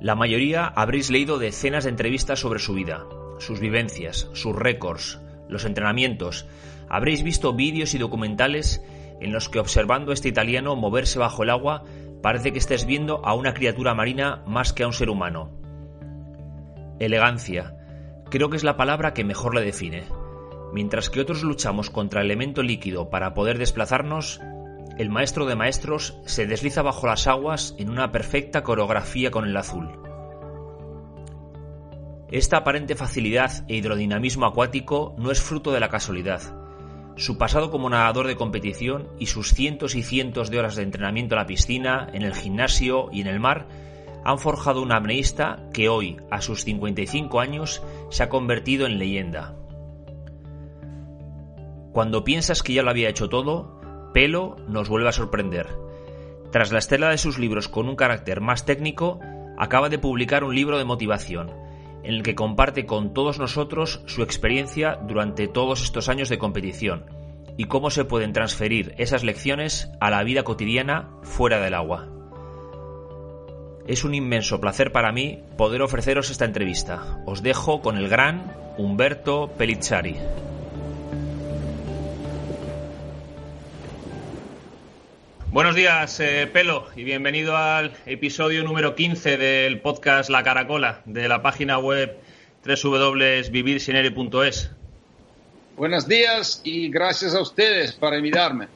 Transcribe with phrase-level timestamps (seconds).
[0.00, 3.06] La mayoría habréis leído decenas de entrevistas sobre su vida,
[3.38, 6.44] sus vivencias, sus récords, los entrenamientos,
[6.88, 8.82] habréis visto vídeos y documentales
[9.20, 11.84] en los que observando a este italiano moverse bajo el agua
[12.22, 15.50] parece que estés viendo a una criatura marina más que a un ser humano.
[16.98, 17.76] Elegancia,
[18.30, 20.04] creo que es la palabra que mejor le define.
[20.72, 24.40] Mientras que otros luchamos contra el elemento líquido para poder desplazarnos,
[24.98, 29.56] el maestro de maestros se desliza bajo las aguas en una perfecta coreografía con el
[29.56, 29.98] azul.
[32.30, 36.61] Esta aparente facilidad e hidrodinamismo acuático no es fruto de la casualidad.
[37.16, 41.34] Su pasado como nadador de competición y sus cientos y cientos de horas de entrenamiento
[41.34, 43.66] en la piscina, en el gimnasio y en el mar
[44.24, 49.56] han forjado un apneísta que hoy, a sus 55 años, se ha convertido en leyenda.
[51.92, 53.80] Cuando piensas que ya lo había hecho todo,
[54.14, 55.68] Pelo nos vuelve a sorprender.
[56.50, 59.20] Tras la estela de sus libros con un carácter más técnico,
[59.58, 61.50] acaba de publicar un libro de motivación,
[62.02, 67.04] en el que comparte con todos nosotros su experiencia durante todos estos años de competición
[67.56, 72.08] y cómo se pueden transferir esas lecciones a la vida cotidiana fuera del agua.
[73.86, 77.22] Es un inmenso placer para mí poder ofreceros esta entrevista.
[77.26, 80.16] Os dejo con el gran Humberto Pelizzari.
[85.52, 91.28] Buenos días, eh, Pelo, y bienvenido al episodio número 15 del podcast La Caracola, de
[91.28, 92.16] la página web
[92.64, 94.70] www.vivirsinere.es.
[95.76, 98.68] Buenos días y gracias a ustedes por invitarme.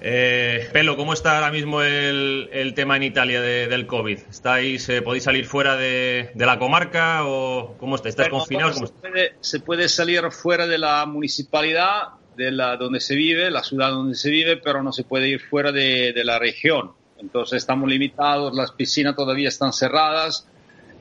[0.00, 4.20] Eh, Pelo, ¿cómo está ahora mismo el, tema en Italia del COVID?
[4.30, 8.08] ¿Estáis, eh, ¿Podéis salir fuera de, la comarca o cómo está?
[8.08, 8.76] ¿Estáis confinados?
[8.76, 13.62] Se puede, se puede salir fuera de la municipalidad de la donde se vive, la
[13.62, 16.92] ciudad donde se vive, pero no se puede ir fuera de, la región.
[17.18, 20.48] Entonces estamos limitados, las piscinas todavía están cerradas,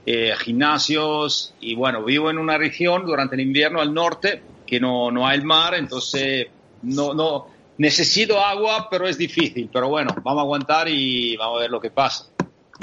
[0.06, 5.12] eh, gimnasios y bueno, vivo en una región durante el invierno al norte que no,
[5.12, 6.48] no hay el mar, entonces
[6.84, 9.70] no, no necesito agua, pero es difícil.
[9.72, 12.26] Pero bueno, vamos a aguantar y vamos a ver lo que pasa.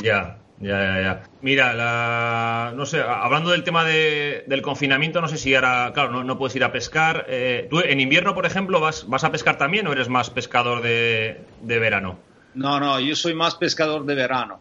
[0.02, 1.22] Ya, ya, ya, ya.
[1.42, 6.38] Mira, la, no sé, hablando del tema del confinamiento, no sé si ahora, claro, no,
[6.38, 7.26] puedes ir a pescar.
[7.28, 10.82] Eh, ¿Tú en invierno, por ejemplo, vas, vas a pescar también o eres más pescador
[10.82, 12.18] de, verano?
[12.54, 14.60] No, no, yo soy más pescador de verano.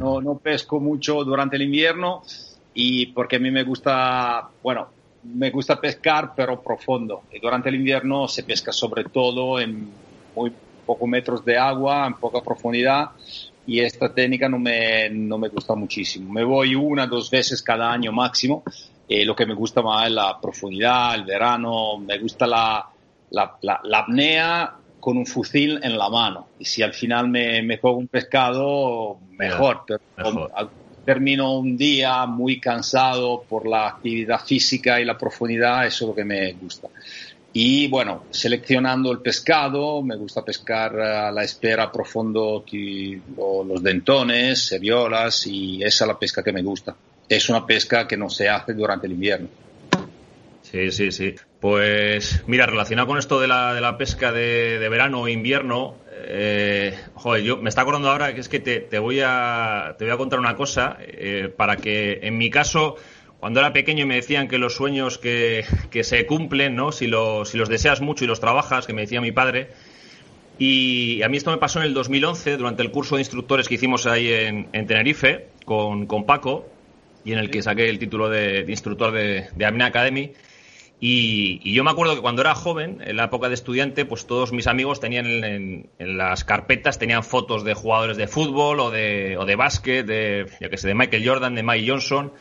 [0.00, 2.22] no, no pesco mucho durante el invierno
[2.74, 4.88] y porque a mí me gusta, bueno,
[5.22, 7.22] me gusta pescar, pero profundo.
[7.32, 9.88] Y durante el invierno se pesca sobre todo en
[10.34, 10.52] muy
[10.84, 13.10] pocos metros de agua, en poca profundidad
[13.66, 16.32] y esta técnica no me, no me gusta muchísimo.
[16.32, 18.62] Me voy una, dos veces cada año máximo.
[19.08, 22.86] Eh, lo que me gusta más es la profundidad, el verano, me gusta la,
[23.30, 26.48] la, la, apnea con un fusil en la mano.
[26.58, 29.84] Y si al final me, me cojo un pescado, mejor.
[30.16, 30.50] Pero
[31.04, 36.14] termino un día muy cansado por la actividad física y la profundidad, eso es lo
[36.14, 36.88] que me gusta.
[37.58, 42.62] Y bueno, seleccionando el pescado, me gusta pescar a la espera profundo
[43.66, 46.94] los dentones, seriolas y esa es la pesca que me gusta.
[47.26, 49.48] Es una pesca que no se hace durante el invierno.
[50.60, 51.34] Sí, sí, sí.
[51.58, 55.96] Pues mira, relacionado con esto de la, de la pesca de, verano o invierno,
[56.28, 60.04] eh, joder, yo me está acordando ahora que es que te, te, voy, a, te
[60.04, 62.96] voy a contar una cosa eh, para que en mi caso
[63.40, 65.64] cuando era pequeño me decían que los sueños que,
[66.02, 66.92] se cumplen, ¿no?
[66.92, 69.70] Si, si los deseas mucho y los trabajas, que me decía mi padre.
[70.58, 73.74] Y a mí esto me pasó en el 2011, durante el curso de instructores que
[73.74, 76.66] hicimos ahí en, Tenerife, con, Paco,
[77.24, 80.32] y en el que saqué el título de, instructor de, de Academy.
[80.98, 84.52] Y, yo me acuerdo que cuando era joven, en la época de estudiante, pues todos
[84.52, 89.44] mis amigos tenían en, las carpetas tenían fotos de jugadores de fútbol o de, o
[89.44, 92.32] de básquet, de, ya que sé, de Michael Jordan, de Mike Johnson.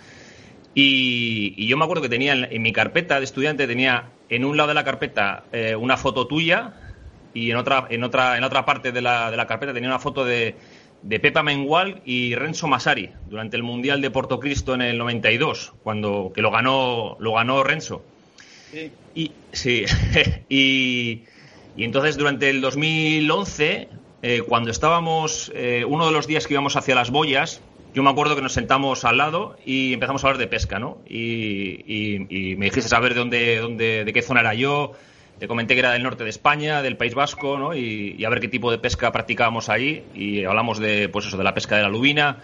[0.75, 4.69] Y, yo me acuerdo que tenía en, mi carpeta de estudiante, tenía en un lado
[4.69, 6.74] de la carpeta eh, una foto tuya
[7.33, 10.00] y en otra, en otra, en otra parte de la, de la carpeta tenía una
[10.00, 10.56] foto de,
[11.06, 16.31] de Pepa Mengual y Renzo Masari durante el Mundial de Portocristo en el 92, cuando
[16.33, 18.04] que lo ganó, lo ganó Renzo.
[19.13, 19.86] Y, sí,
[20.50, 21.24] y,
[21.78, 23.88] entonces durante el 2011,
[24.24, 27.62] eh, cuando estábamos, eh, uno de los días que íbamos hacia las boyas,
[27.95, 31.00] yo me acuerdo que nos sentamos al lado y empezamos a hablar de pesca, ¿no?
[31.07, 34.92] Y, me dijiste saber de dónde, dónde, de qué zona era yo,
[35.39, 37.74] te comenté que era del norte de España, del País Vasco, ¿no?
[37.74, 41.45] Y, a ver qué tipo de pesca practicábamos ahí y hablamos de, pues eso, de
[41.45, 42.44] la pesca de la lubina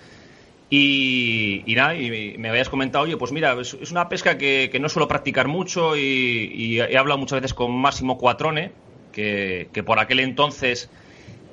[0.73, 5.05] y, nada, y me habías comentado, oye, pues mira, es, una pesca que, no suelo
[5.05, 8.71] practicar mucho y, he hablado muchas veces con Máximo Cuatrone,
[9.11, 10.89] que, por aquel entonces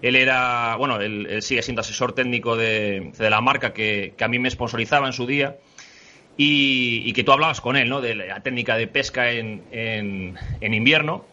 [0.02, 4.50] él era, bueno, él, sigue siendo asesor técnico de, la marca que, a mí me
[4.50, 5.56] sponsorizaba en su día.
[6.36, 8.00] Y, que tú hablabas con él, ¿no?
[8.00, 11.24] De la técnica de pesca en, en, invierno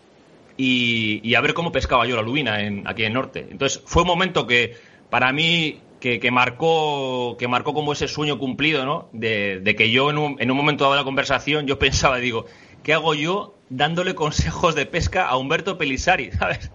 [0.58, 3.46] y, a ver cómo pescaba yo la lubina en, aquí en norte.
[3.52, 4.76] Entonces fue un momento que
[5.12, 9.10] para mí que, marcó que marcó como ese sueño cumplido, ¿no?
[9.12, 12.46] De, que yo en un, en un, momento dado de la conversación yo pensaba, digo,
[12.84, 16.72] ¿qué hago yo dándole consejos de pesca a Humberto Pelisari, ¿sabes?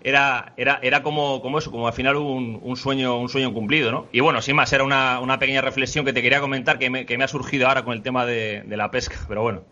[0.00, 3.90] Era, era, era como, como eso, como al final un, un, sueño, un sueño cumplido,
[3.90, 4.06] ¿no?
[4.12, 7.04] Y bueno, sin más, era una, una pequeña reflexión que te quería comentar que me,
[7.04, 9.62] que me ha surgido ahora con el tema de, de la pesca, pero bueno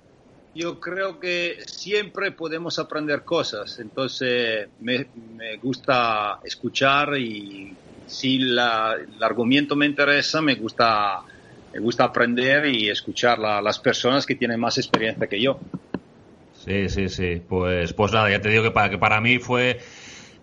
[0.57, 5.07] yo creo que siempre podemos aprender cosas, entonces me,
[5.37, 7.77] me, gusta escuchar y
[8.07, 11.21] si la, el argumento me interesa, me gusta,
[11.75, 15.61] me gusta aprender y escuchar a las personas que tienen más experiencia que yo.
[16.55, 17.43] Sí, sí, sí.
[17.47, 19.79] Pues, pues nada, ya te digo que para, que para mí fue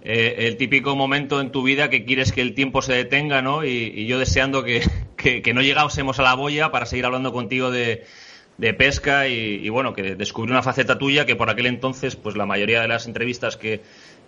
[0.04, 3.66] eh, el típico momento en tu vida que quieres que el tiempo se detenga, ¿no?
[3.66, 4.82] Y, yo deseando que,
[5.16, 8.04] que, no llegásemos a la boya para seguir hablando contigo de,
[8.58, 12.36] de pesca y, y, bueno, que descubrí una faceta tuya que por aquel entonces, pues
[12.36, 13.82] la mayoría de las entrevistas que,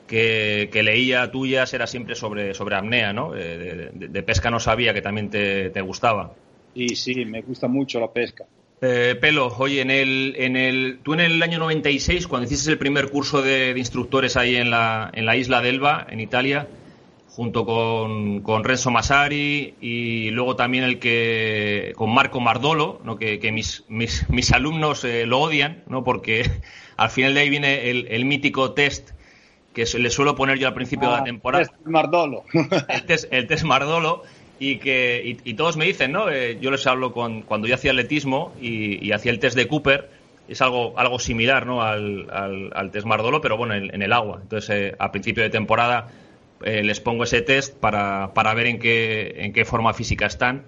[0.07, 2.79] que, leía tuyas era siempre sobre, sobre
[3.13, 3.35] ¿no?
[3.35, 6.33] Eh, de, pesca no sabía que también te, gustaba.
[6.73, 8.45] Sí, sí, me gusta mucho la pesca.
[8.81, 12.77] Eh, Pelo, oye, en el, en el, tú en el año 96, cuando hiciste el
[12.77, 16.67] primer curso de, instructores ahí en la, en la isla de Elba, en Italia,
[17.29, 23.17] junto con, con Renzo Masari y luego también el que con Marco Mardolo, ¿no?
[23.17, 26.03] que, mis, mis, mis alumnos eh, lo odian, ¿no?
[26.03, 26.49] porque
[26.97, 29.11] al final de ahí viene el, el mítico test
[29.75, 31.63] que le suelo poner yo al principio de la ah, temporada.
[31.63, 32.43] El test Mardolo.
[33.29, 34.23] el, test, Mardolo.
[34.57, 36.29] Y que y, todos me dicen, ¿no?
[36.29, 40.09] Eh, yo les hablo con, cuando yo hacía atletismo y, hacía el test de Cooper,
[40.47, 41.81] es algo, algo similar ¿no?
[41.81, 44.39] al, al, test Mardolo, pero bueno, en, el agua.
[44.41, 46.09] Entonces, eh, a principio de temporada
[46.63, 50.63] eh, les pongo ese test para, para ver en qué, en qué forma física están.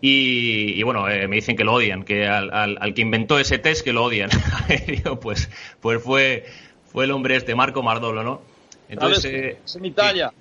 [0.00, 3.92] Y, bueno, me dicen que lo odian, que al, al, que inventó ese test que
[3.92, 4.30] lo odian.
[5.20, 5.50] pues,
[5.80, 6.44] pues fue,
[6.86, 8.40] fue el hombre este, Marco Mardolo, ¿no?
[8.88, 10.32] Entonces, eh, en Italia,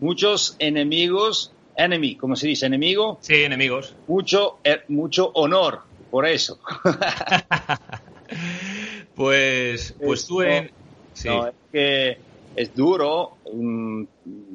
[0.00, 2.66] muchos enemigos, enemy, ¿cómo se dice?
[2.66, 3.18] ¿Enemigo?
[3.22, 3.96] Sí, enemigos.
[4.06, 5.80] Mucho, eh, mucho honor,
[6.10, 6.60] por eso.
[9.14, 10.70] pues, pues tú en...
[11.14, 11.28] Sí.
[11.28, 12.18] es que
[12.54, 14.08] es duro, un,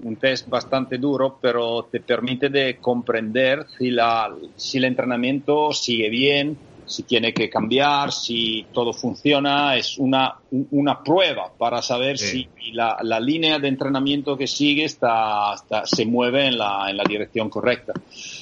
[0.04, 6.10] un, test bastante duro, pero te permite de comprender si, la, si el entrenamiento sigue
[6.10, 6.58] bien,
[6.88, 10.36] si tiene que cambiar, si todo funciona, es una,
[10.72, 16.48] una prueba para saber si la, la, línea de entrenamiento que sigue está, se mueve
[16.48, 17.94] en la, en la dirección correcta.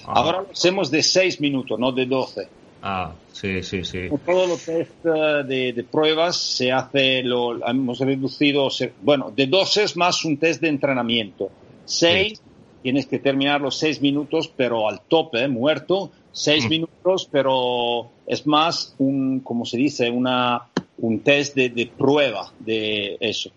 [0.05, 2.47] Ahora lo hacemos de 6 minutos, no de 12.
[2.83, 4.09] Ah, sí, sí, sí.
[4.23, 8.69] Todos los test eh, de, de, pruebas se hace, lo hemos reducido,
[9.01, 11.49] bueno, de 12 es más un test de entrenamiento.
[11.85, 12.41] 6,
[12.83, 16.69] tienes que terminar los 6 minutos, pero al tope, muerto seis mm.
[16.69, 20.63] minutos, pero es más un, como se dice, una,
[20.97, 23.51] un test de, prueba de eso.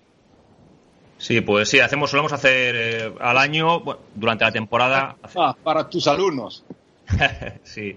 [1.17, 3.83] Sí, pues sí, hacemos, solemos hacer eh, al año,
[4.15, 5.17] durante la temporada.
[5.35, 6.65] Ah, para tus alumnos.
[7.65, 7.97] sí.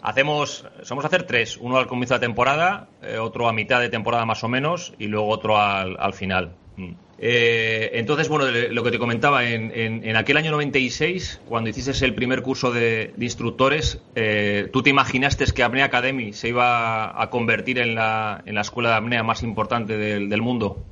[0.00, 3.88] Hacemos, somos hacer tres, uno al comienzo de la temporada, eh, otro a mitad de
[3.88, 6.52] temporada más o menos y luego otro al, al final.
[6.76, 6.92] Mm.
[7.24, 12.42] Eh, entonces, bueno, lo que te comentaba, en, aquel año 96, cuando hiciste el primer
[12.42, 17.94] curso de, instructores, eh, ¿tú te imaginaste que Apnea Academy se iba a convertir en
[17.94, 20.82] la, en la escuela de apnea más importante del, mundo?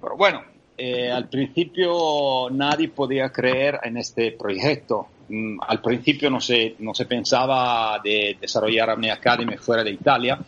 [0.00, 0.44] Pero bueno,
[0.78, 5.08] eh, al principio nadie podía creer en este proyecto.
[5.28, 10.38] Mm, al principio no se, no se pensaba de desarrollar Apnea Academy fuera de Italia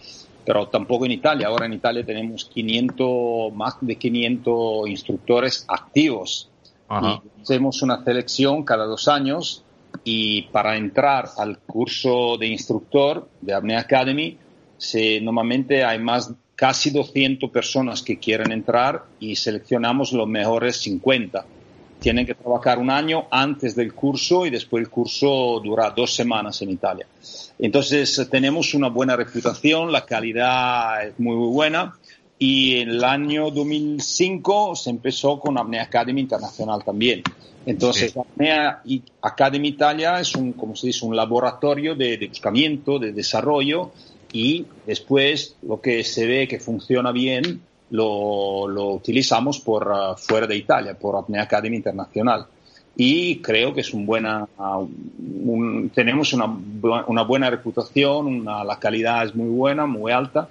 [0.45, 1.49] pero tampoco en Italia.
[1.49, 6.49] Ahora en Italia tenemos 500, más de 500 instructores activos.
[6.91, 9.65] Y hacemos una selección cada dos años
[10.05, 14.37] y para entrar al curso de instructor de Apnea Academy,
[14.77, 21.45] se, normalmente hay más casi 200 personas que quieren entrar y seleccionamos los mejores 50.
[22.03, 26.61] Tienen que trabajar un año antes del curso y después el curso dura dos semanas
[26.63, 27.07] en Italia.
[27.61, 31.95] Entonces tenemos una buena reputación, la calidad es muy, buena
[32.41, 37.23] y en el año 2005 se empezó con Apnea Academy Internacional también.
[37.65, 38.83] Entonces, Apnea
[39.21, 43.93] Academy Italia es un, como se dice, un laboratorio de, de buscamiento, de desarrollo
[44.33, 47.61] y después lo que se ve que funciona bien
[47.93, 52.47] lo, lo utilizamos por uh, fuera de Italia, por Apnea Academy Internacional.
[52.97, 56.47] Y creo que es un buena, un, tenemos una,
[57.07, 60.49] una, buena reputación, una, la calidad es muy buena, muy alta.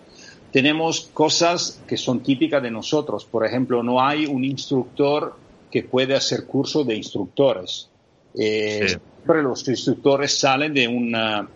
[0.51, 3.25] Tenemos cosas que son típicas de nosotros.
[3.25, 5.35] Por ejemplo, no hay un instructor
[5.69, 7.89] que puede hacer curso de instructores.
[8.35, 11.47] Eh, Siempre los instructores salen de, una,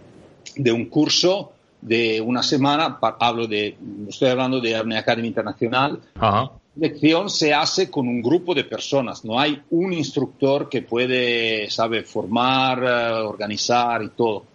[0.56, 1.52] de un curso
[1.86, 3.78] de una semana, hablo de,
[4.10, 9.24] estoy hablando de una Academy Internacional, La lección se hace con un grupo de personas,
[9.24, 14.46] no hay un instructor que puede, sabe, formar, eh, organizar y todo.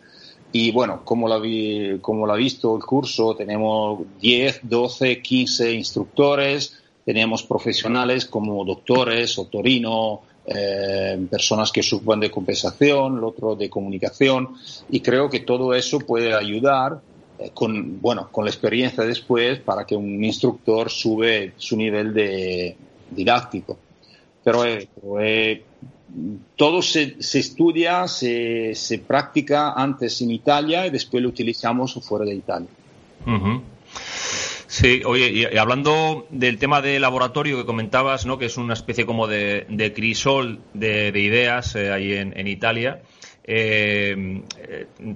[0.52, 5.72] Y bueno, como lo, vi, como lo ha visto el curso, tenemos 10, 12, 15
[5.72, 13.70] instructores, tenemos profesionales como doctores, otorino, eh, personas que suban de compensación, el otro de
[13.70, 14.56] comunicación,
[14.88, 17.00] y creo que todo eso puede ayudar
[17.40, 22.76] eh, con, bueno, con la experiencia después para que un instructor sube su nivel de
[23.10, 23.78] didáctico.
[24.44, 24.88] Pero, eh,
[25.20, 25.62] eh,
[26.56, 32.34] todo se, estudia, se, se, practica antes en Italia y después lo utilizamos fuera de
[32.34, 32.68] Italia.
[34.66, 38.38] Sí, oye, y, hablando del tema de laboratorio que comentabas, ¿no?
[38.38, 43.02] que es una especie como de, crisol de, ideas ahí en, en Italia,
[43.52, 44.42] eh,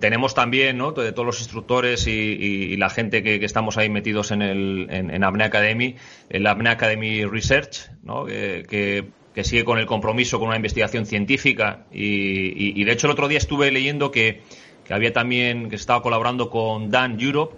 [0.01, 0.91] tenemos también, ¿no?
[0.91, 5.47] De todos los instructores y, la gente que, estamos ahí metidos en, el, en, Apnea
[5.47, 5.95] Academy,
[6.29, 8.25] el Apnea Academy Research, ¿no?
[8.25, 9.05] que,
[9.45, 11.87] sigue con el compromiso con una investigación científica.
[11.93, 14.43] Y, de hecho, el otro día estuve leyendo que,
[14.91, 17.55] había también, que estaba colaborando con Dan Europe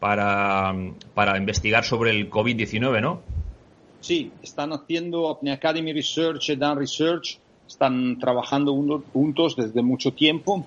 [0.00, 0.74] para,
[1.14, 3.22] para investigar sobre el COVID-19, ¿no?
[4.00, 8.74] Sí, están haciendo Academy Research, Dan Research están trabajando
[9.12, 10.64] juntos desde mucho tiempo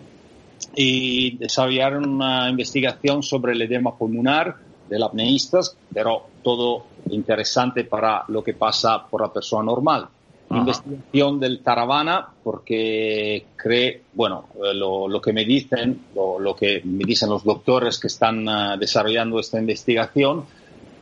[0.75, 4.55] y desarrollaron una investigación sobre el edema pulmonar
[4.87, 10.07] del apneístas, pero todo interesante para lo que pasa por la persona normal.
[10.51, 17.05] Investigación del Taravana, porque cree, bueno, lo, lo que me dicen, lo, lo, que me
[17.05, 20.43] dicen los doctores que están uh, desarrollando esta investigación,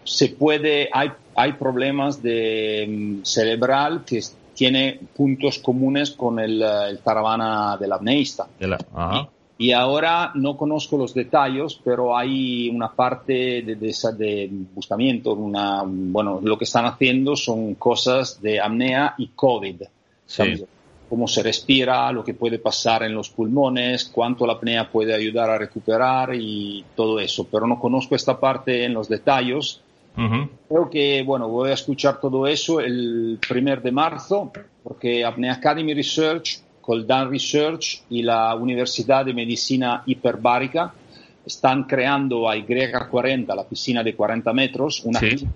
[0.04, 4.22] se puede, hay, hay problemas de um, cerebral que
[4.60, 8.46] tiene puntos comunes con el, eh, el Taravana del apneísta.
[9.58, 15.84] y, ahora no conozco los detalles, pero hay una parte de, de, de buscamiento, una,
[15.86, 19.84] bueno, lo que están haciendo son cosas de apnea y COVID.
[21.08, 25.50] Cómo se respira, lo que puede pasar en los pulmones, cuánto la apnea puede ayudar
[25.50, 27.48] a recuperar y todo eso.
[27.50, 29.82] Pero no conozco esta parte en los detalles
[30.68, 34.52] Creo que, bueno, voy a escuchar todo eso el primer de marzo,
[34.84, 40.94] porque Apnea Academy Research, Coldan Research y la Universidad de Medicina Hiperbárica
[41.46, 45.52] están creando a Y40, la piscina de 40 metros, una clínica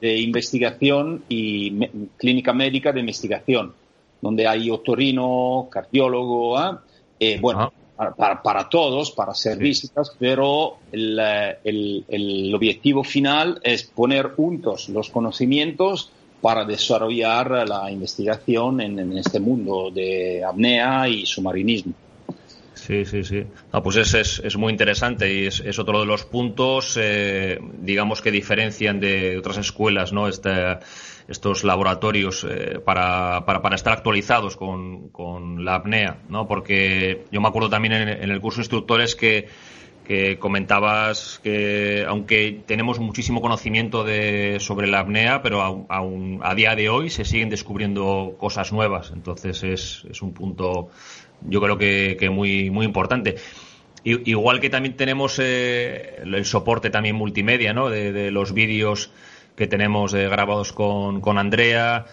[0.00, 1.86] de investigación y
[2.16, 3.72] clínica médica de investigación,
[4.20, 6.76] donde hay otorino, cardiólogo, ¿eh?
[7.20, 7.72] Eh, bueno,
[8.16, 11.18] para, para, todos, para hacer visitas, pero el,
[11.64, 19.18] el, el, objetivo final es poner juntos los conocimientos para desarrollar la investigación en, en
[19.18, 21.92] este mundo de apnea y submarinismo.
[22.74, 23.44] Sí, sí, sí.
[23.82, 28.22] pues es, es, es, muy interesante y es, es, otro de los puntos, eh, digamos,
[28.22, 30.28] que diferencian de otras escuelas, ¿no?
[30.28, 30.78] Este,
[31.28, 36.48] estos laboratorios eh, para, para, para, estar actualizados con, con, la apnea, ¿no?
[36.48, 39.46] Porque yo me acuerdo también en, el curso de instructores que,
[40.06, 46.74] que comentabas que aunque tenemos muchísimo conocimiento de, sobre la apnea, pero aún, a día
[46.74, 49.12] de hoy se siguen descubriendo cosas nuevas.
[49.14, 50.88] Entonces es, es un punto
[51.42, 53.36] yo creo que, que muy, muy importante.
[54.04, 57.90] Igual que también tenemos eh, el soporte también multimedia, ¿no?
[57.90, 59.10] De, los vídeos
[59.58, 62.06] que tenemos eh, grabados con, con, Andrea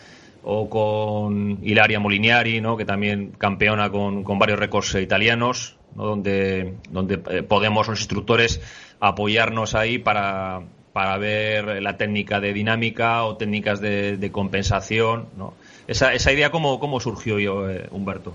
[0.43, 2.75] o con Hilaria Moliniari, ¿no?
[2.75, 5.77] Que también campeona con, con varios récords italianos.
[5.93, 8.59] donde, donde eh, podemos los instructores
[8.99, 15.27] apoyarnos ahí para, para ver la técnica de dinámica o técnicas de, compensación.
[15.37, 15.53] ¿no?
[15.87, 18.33] Esa, esa idea, ¿cómo, cómo surgió yo, eh, Humberto?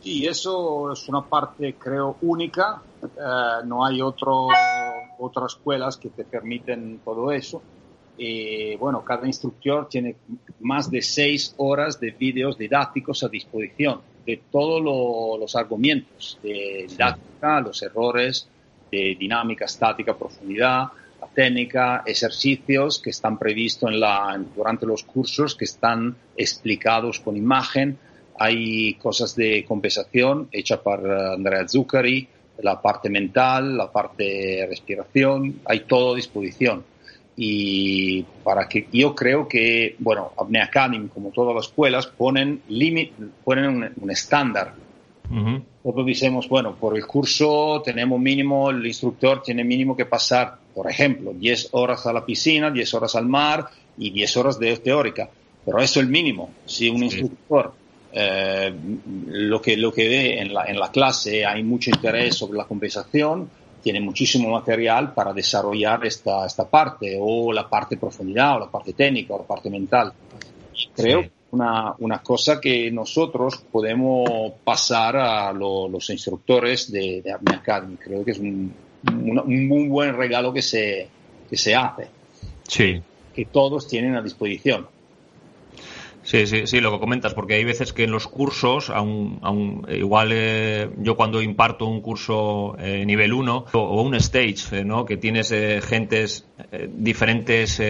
[0.00, 2.80] Sí, eso es una parte, creo, única.
[3.02, 4.48] Eh, no hay otro,
[5.18, 7.60] otras escuelas que te permiten todo eso.
[8.18, 10.16] Y bueno, cada instructor tiene
[10.60, 14.82] más de seis horas de vídeos didácticos a disposición de todos
[15.38, 18.48] los argumentos de didáctica, los errores,
[18.90, 20.88] de dinámica, estática, profundidad,
[21.20, 27.36] la técnica, ejercicios que están previstos en la, durante los cursos, que están explicados con
[27.36, 27.98] imagen.
[28.38, 32.28] Hay cosas de compensación hechas por eh, Andrea Zuccari,
[32.62, 36.84] la parte mental, la parte respiración, hay todo a disposición.
[37.36, 43.12] Y para que yo creo que, bueno, Apnea Academy, como todas las escuelas, ponen, limit,
[43.44, 44.74] ponen un estándar
[45.30, 50.90] nosotros decimos, bueno, por el curso tenemos mínimo, el instructor tiene mínimo que pasar, por
[50.90, 53.66] ejemplo, 10 horas a la piscina, 10 horas al mar
[53.98, 55.28] y 10 horas de teórica.
[55.64, 56.50] Pero eso es el mínimo.
[56.64, 57.72] Si un instructor
[58.12, 58.72] eh,
[59.26, 62.64] lo, que, lo que ve en la, en la clase hay mucho interés sobre la
[62.64, 63.50] compensación,
[63.86, 68.94] tiene muchísimo material para desarrollar esta, esta parte, o la parte profundidad, o la parte
[68.94, 70.12] técnica, o la parte mental.
[70.92, 77.96] Creo una, una, cosa que nosotros podemos pasar a los instructores de, de Academy.
[77.96, 78.74] Creo que es un,
[79.04, 81.06] un, muy buen regalo que se,
[81.48, 82.08] que se hace.
[82.66, 83.00] Sí.
[83.32, 84.88] Que todos tienen a disposición.
[86.26, 89.86] Sí, sí, sí, lo que comentas, porque hay veces que en los cursos, aun, aun
[89.88, 95.04] igual eh, yo cuando imparto un curso eh, nivel 1 o, un stage, eh, ¿no?
[95.04, 95.54] que tienes
[95.84, 96.44] gentes
[96.88, 97.80] diferentes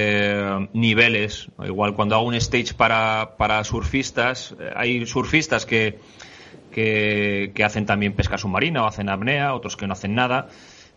[0.74, 5.98] niveles, igual cuando hago un stage para, para surfistas, hay surfistas que,
[6.70, 10.48] que, que hacen también pesca submarina o hacen apnea, otros que no hacen nada.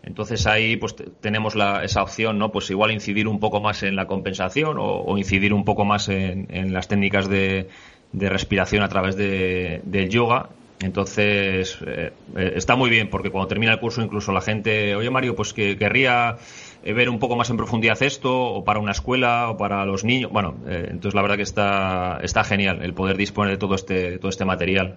[0.02, 2.50] Entonces ahí pues tenemos la, esa opción, ¿no?
[2.50, 6.72] Pues igual incidir un poco más en la compensación o, incidir un poco más en,
[6.72, 7.68] las técnicas de,
[8.12, 10.48] respiración a través de, del yoga.
[10.80, 15.10] Entonces eh, eh, está muy bien porque cuando termina el curso incluso la gente, oye
[15.10, 16.38] Mario, pues que querría
[16.82, 20.30] ver un poco más en profundidad esto, o para una escuela, o para los niños.
[20.32, 24.18] Bueno, eh, entonces la verdad que está, está genial el poder disponer de todo este,
[24.18, 24.96] todo este material.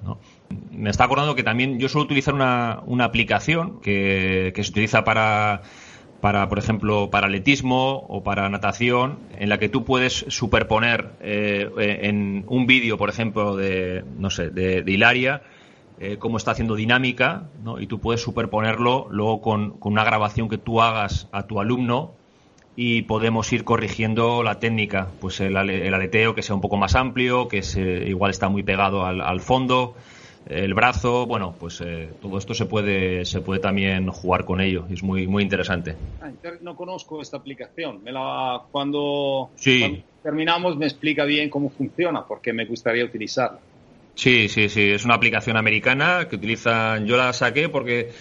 [0.72, 5.04] Me está acordando que también yo suelo utilizar una, una aplicación que, que se utiliza
[5.04, 5.62] para
[6.24, 11.70] para, por ejemplo, para atletismo o para natación, en la que tú puedes superponer eh,
[12.04, 15.42] en un vídeo, por ejemplo, de, no sé, de, de Hilaria,
[16.04, 17.80] eh, cómo está haciendo dinámica, ¿no?
[17.80, 22.12] y tú puedes superponerlo luego con, una grabación que tú hagas a tu alumno
[22.76, 27.48] y podemos ir corrigiendo la técnica, pues el, aleteo que sea un poco más amplio,
[27.48, 29.96] que se, igual está muy pegado al, fondo,
[30.50, 34.86] el brazo, bueno, pues eh, todo esto se puede se puede también jugar con ello,
[34.90, 35.96] es muy muy interesante.
[36.22, 42.26] Ah, no conozco esta aplicación, me la, cuando, cuando terminamos me explica bien cómo funciona,
[42.26, 43.60] porque me gustaría utilizarla.
[44.16, 44.92] Sí, sí, sí.
[44.92, 47.06] Es una aplicación americana que utilizan.
[47.08, 48.12] Yo la saqué porque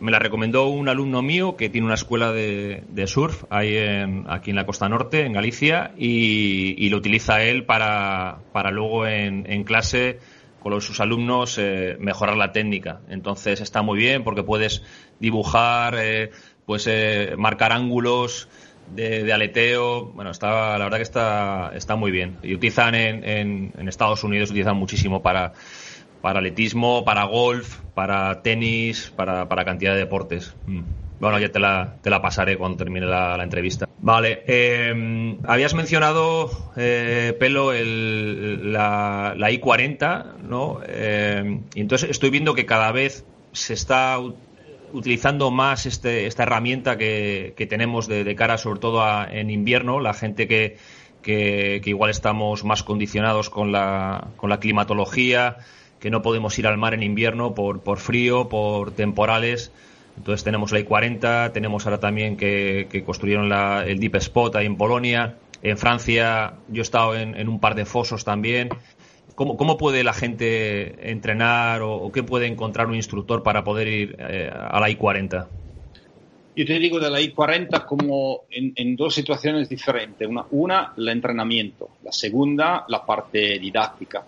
[0.00, 4.50] me la recomendó un alumno mío que tiene una escuela de, surf ahí en, aquí
[4.50, 10.18] en la costa norte, en Galicia, y, lo utiliza él para, para luego en, clase
[10.60, 13.00] con sus alumnos eh, mejorar la técnica.
[13.08, 14.82] Entonces está muy bien porque puedes
[15.18, 16.30] dibujar, eh,
[16.64, 16.88] pues
[17.36, 18.48] marcar ángulos
[18.94, 20.06] de, aleteo.
[20.06, 22.38] Bueno, está, la verdad que está, está muy bien.
[22.42, 25.52] Y utilizan en, en, Estados Unidos, utilizan muchísimo para,
[26.20, 30.54] para atletismo, para golf, para tenis, para, para cantidad de deportes.
[30.66, 30.82] Mm.
[31.20, 33.86] Bueno, ya te la, te la pasaré cuando termine la, entrevista.
[33.98, 40.80] Vale, eh, habías mencionado, eh, Pelo, el, la, la I-40, ¿no?
[40.86, 44.16] Eh, y entonces estoy viendo que cada vez se está
[44.92, 50.46] utilizando más este, esta herramienta que, tenemos de, cara sobre todo en invierno, la gente
[50.46, 50.76] que,
[51.22, 55.58] que, igual estamos más condicionados con la, con la climatología,
[55.98, 59.72] que no podemos ir al mar en invierno por, por frío, por temporales.
[60.16, 64.76] Entonces tenemos la I-40, tenemos ahora también que, construyeron la, el Deep Spot ahí en
[64.76, 65.36] Polonia.
[65.62, 68.70] En Francia yo he estado en un par de fosos también
[69.40, 74.50] ¿Cómo, puede la gente entrenar o, qué puede encontrar un instructor para poder ir eh,
[74.52, 75.46] a la I-40?
[76.54, 80.28] Yo te digo de la I-40 como en, dos situaciones diferentes.
[80.28, 81.88] Una, una, el entrenamiento.
[82.04, 84.26] La segunda, la parte didáctica.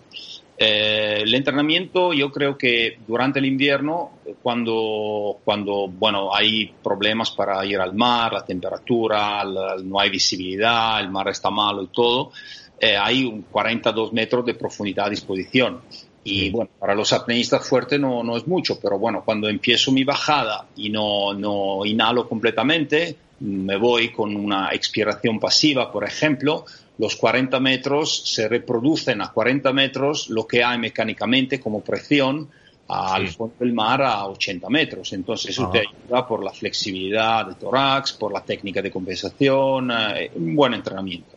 [0.57, 7.63] Eh, el entrenamiento, yo creo que durante el invierno, cuando, cuando bueno, hay problemas para
[7.67, 9.43] ir al mar, la temperatura,
[9.83, 12.31] no hay visibilidad, el mar está malo y todo,
[12.79, 15.81] eh, hay un 42 metros de profundidad a disposición.
[16.25, 20.05] Y bueno, para los apneístas fuertes no, no es mucho, pero bueno, cuando empiezo mi
[20.05, 26.65] bajada y no, no inhalo completamente, me voy con una expiración pasiva, por ejemplo,
[26.97, 32.49] los 40 metros se reproducen a 40 metros lo que hay mecánicamente como presión
[32.87, 35.13] al fondo del mar a 80 metros.
[35.13, 40.31] Entonces eso te ayuda por la flexibilidad del tórax, por la técnica de compensación, eh,
[40.35, 41.35] un buen entrenamiento.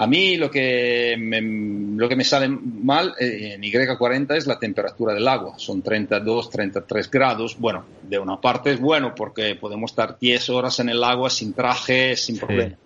[0.00, 4.56] A mí lo que me, lo que me sale mal eh, en Y40 es la
[4.56, 5.58] temperatura del agua.
[5.58, 7.58] Son 32, 33 grados.
[7.58, 11.52] Bueno, de una parte es bueno porque podemos estar 10 horas en el agua sin
[11.52, 12.76] traje, sin problema.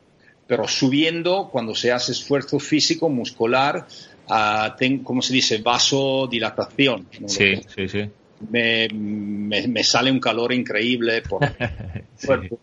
[0.46, 3.86] Pero subiendo, cuando se hace esfuerzo físico, muscular,
[4.30, 7.08] uh, como se dice, vasodilatación.
[7.26, 8.08] Sí, sí, sí.
[8.48, 11.40] Me, me, sale un calor increíble por
[12.26, 12.58] cuerpo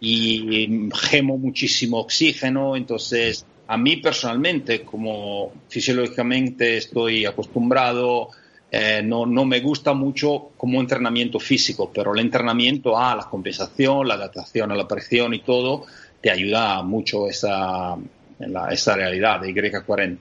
[0.00, 8.28] y gemo muchísimo oxígeno, entonces a mí personalmente, como fisiológicamente estoy acostumbrado,
[8.70, 14.06] eh, no, no, me gusta mucho como entrenamiento físico, pero el entrenamiento a la compensación,
[14.06, 15.86] la adaptación a la presión y todo,
[16.20, 17.96] te ayuda mucho esa,
[18.38, 20.18] en la, esa realidad de Y40.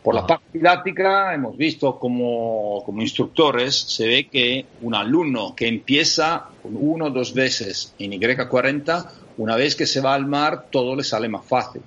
[0.00, 5.66] Por la parte didáctica, hemos visto como, como instructores, se ve que un alumno que
[5.66, 10.94] empieza uno o dos veces en Y40, una vez que se va al mar, todo
[10.94, 11.82] le sale más fácil.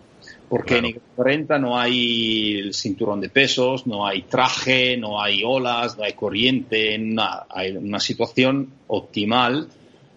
[0.50, 5.98] Porque en Y40 no hay el cinturón de pesos, no hay traje, no hay olas,
[5.98, 7.48] no hay corriente, nada.
[7.50, 9.68] Hay una situación optimal,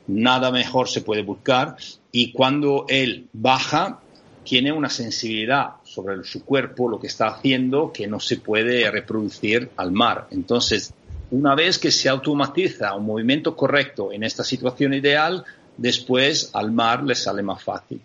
[0.07, 1.77] nada mejor se puede buscar.
[2.13, 4.01] Y cuando él baja,
[4.45, 9.71] tiene una sensibilidad sobre su cuerpo, lo que está haciendo, que no se puede reproducir
[9.77, 10.29] al mar.
[10.31, 10.95] Entonces,
[11.31, 15.45] una vez que se automatiza un movimiento correcto en esta situación ideal,
[15.77, 18.01] después al mar le sale más fácil.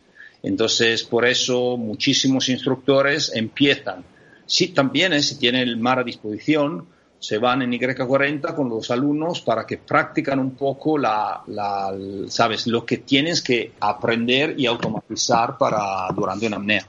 [0.45, 4.03] Entonces, por eso muchísimos instructores empiezan,
[4.45, 6.85] sí, también si tienen el mar a disposición,
[7.17, 11.41] se van en Y40 con los alumnos para que practican un poco la,
[12.27, 16.87] sabes, lo que tienes que aprender y automatizar para durante una apnea.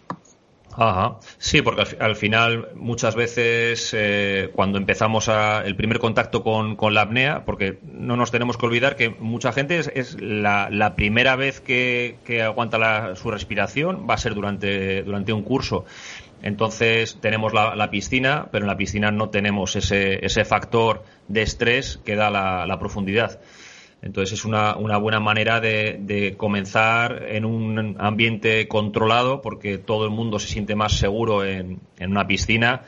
[0.77, 1.17] Ajá.
[1.39, 7.01] Sí, porque al, final muchas veces eh, cuando empezamos a, el primer contacto con, la
[7.01, 12.19] apnea, porque no nos tenemos que olvidar que mucha gente es, la, primera vez que,
[12.45, 15.87] aguanta su respiración va a ser durante, durante un curso.
[16.43, 21.99] Entonces tenemos la, piscina, pero en la piscina no tenemos ese, ese factor de estrés
[22.05, 23.41] que da la, profundidad.
[24.03, 30.39] Entonces es una, buena manera de, comenzar en un ambiente controlado porque todo el mundo
[30.39, 32.83] se siente más seguro en, una piscina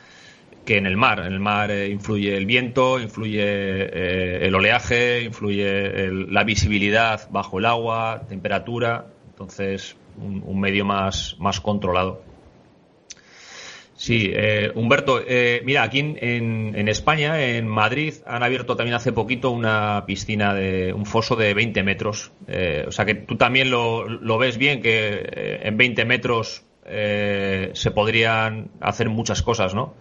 [0.65, 1.19] que en el mar.
[1.19, 7.59] En el mar eh, influye el viento, influye eh, el oleaje, influye la visibilidad bajo
[7.59, 9.07] el agua, temperatura.
[9.31, 12.28] Entonces un, medio más controlado.
[13.99, 19.51] Sí, eh, Humberto, eh, mira, aquí en, España, en Madrid, han abierto también hace poquito
[19.51, 22.31] una piscina de un foso de 20 metros.
[22.47, 28.69] Eh, o sea que tú también lo, ves bien, que en 20 metros se podrían
[28.79, 29.93] hacer muchas cosas, ¿no?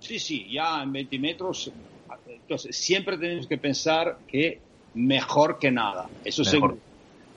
[0.00, 1.72] Sí, sí, ya en 20 metros.
[2.28, 4.60] Entonces, siempre tenemos que pensar que
[4.92, 6.10] mejor que nada.
[6.26, 6.76] Eso seguro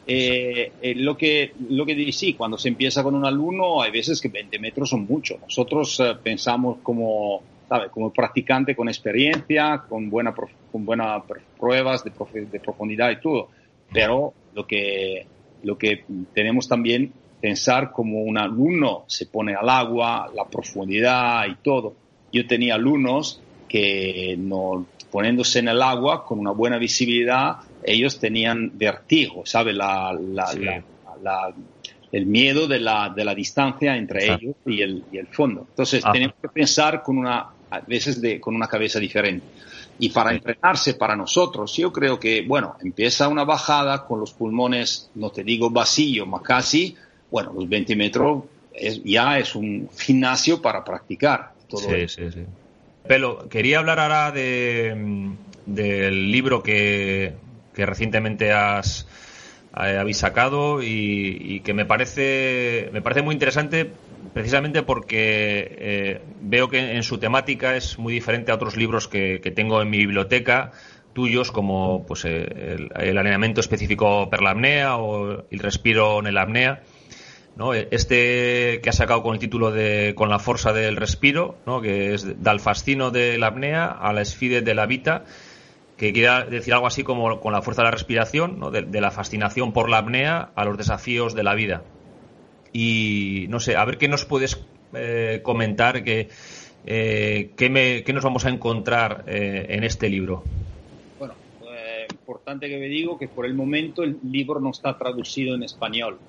[0.05, 4.19] eh, eh, lo que lo que sí, cuando se empieza con un alumno, hay veces
[4.19, 5.37] que 20 metros son mucho.
[5.41, 7.89] Nosotros eh, pensamos como, ¿sabe?
[7.89, 11.23] como practicante con experiencia, con buena con buenas
[11.57, 12.11] pruebas de,
[12.45, 13.49] de, profundidad y todo.
[13.91, 15.25] Pero lo que
[15.63, 21.55] lo que tenemos también pensar como un alumno se pone al agua, la profundidad y
[21.55, 21.93] todo.
[22.31, 28.71] Yo tenía alumnos que no poniéndose en el agua con una buena visibilidad ellos tenían
[28.73, 29.71] vertigo, ¿sabe?
[29.71, 30.11] La,
[32.11, 35.67] el miedo de la, de la distancia entre ellos y el, y el fondo.
[35.69, 39.45] Entonces, tenemos que pensar con una, a veces de, con una cabeza diferente.
[39.99, 45.11] Y para entrenarse para nosotros, yo creo que, bueno, empieza una bajada con los pulmones,
[45.13, 46.95] no te digo vacío, más casi,
[47.29, 51.51] bueno, los 20 metros es, ya es un gimnasio para practicar.
[51.69, 52.45] Todo sí, sí, sí.
[53.07, 55.35] Pero quería hablar ahora de,
[55.65, 57.33] del libro que,
[57.73, 59.07] que recientemente has,
[59.75, 63.91] eh, habéis sacado y, que me parece, me parece muy interesante
[64.33, 69.39] precisamente porque eh, veo que en su temática es muy diferente a otros libros que,
[69.55, 70.71] tengo en mi biblioteca
[71.13, 76.43] tuyos como pues eh, el, alineamiento específico per la apnea o el respiro en la
[76.43, 76.83] apnea
[77.55, 77.73] ¿no?
[77.73, 81.81] este que ha sacado con el título de con la fuerza del respiro ¿no?
[81.81, 85.25] que es del fascino de la apnea a la esfide de la vida
[85.97, 89.71] que quiera decir algo así como con la fuerza de la respiración, de, la fascinación
[89.71, 91.83] por la apnea a los desafíos de la vida.
[92.73, 94.59] Y no sé, a ver qué nos puedes
[94.93, 96.29] eh, comentar, que,
[96.85, 100.43] Eh, ¿qué, nos vamos a encontrar eh, en este libro?
[101.17, 101.33] Bueno,
[101.65, 105.63] eh, importante que me digo que por el momento el libro no está traducido en
[105.63, 106.19] español.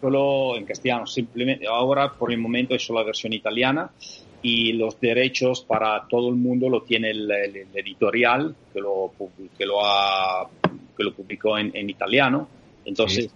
[0.00, 3.90] Solo en castellano, simplemente ahora por el momento es solo la versión italiana
[4.42, 7.30] y los derechos para todo el mundo lo tiene el,
[7.74, 9.12] editorial que lo,
[9.56, 10.48] que lo, ha,
[10.96, 12.48] que lo publicó en, italiano.
[12.84, 13.30] Entonces,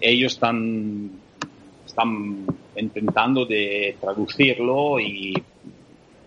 [0.00, 1.10] ellos están,
[1.84, 5.34] están intentando de traducirlo y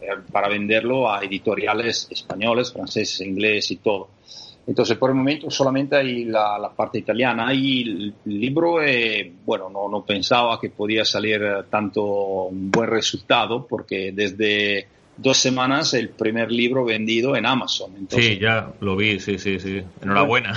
[0.01, 4.09] eh, para venderlo a editoriales españoles, franceses, ingleses y todo.
[4.67, 9.87] Entonces, por el momento solamente hay la, parte italiana y el libro, eh, bueno, no,
[9.87, 12.03] no, pensaba que podía salir tanto
[12.45, 18.07] un buen resultado porque desde dos semanas el primer libro vendido en Amazon.
[18.09, 19.81] sí, ya lo vi, sí, sí, sí.
[20.01, 20.53] Enhorabuena.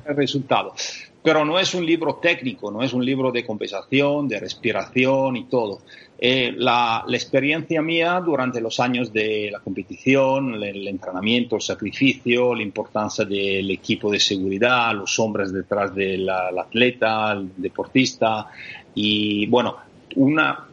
[0.06, 0.74] El resultado.
[1.22, 5.44] Pero no es un libro técnico, no es un libro de compensación, de respiración y
[5.44, 5.80] todo.
[6.22, 12.62] Eh, la, experiencia mía durante los años de la competición, el, entrenamiento, el sacrificio, la
[12.62, 18.48] importancia del equipo de seguridad, los hombres detrás del atleta, el deportista
[18.94, 19.76] y bueno,
[20.16, 20.66] una,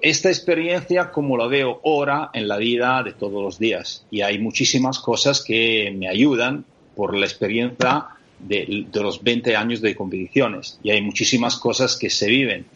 [0.00, 4.38] esta experiencia como la veo ahora en la vida de todos los días y hay
[4.38, 6.64] muchísimas cosas que me ayudan
[6.96, 8.06] por la experiencia
[8.38, 12.66] de, los 20 años de competiciones y hay muchísimas cosas que se viven.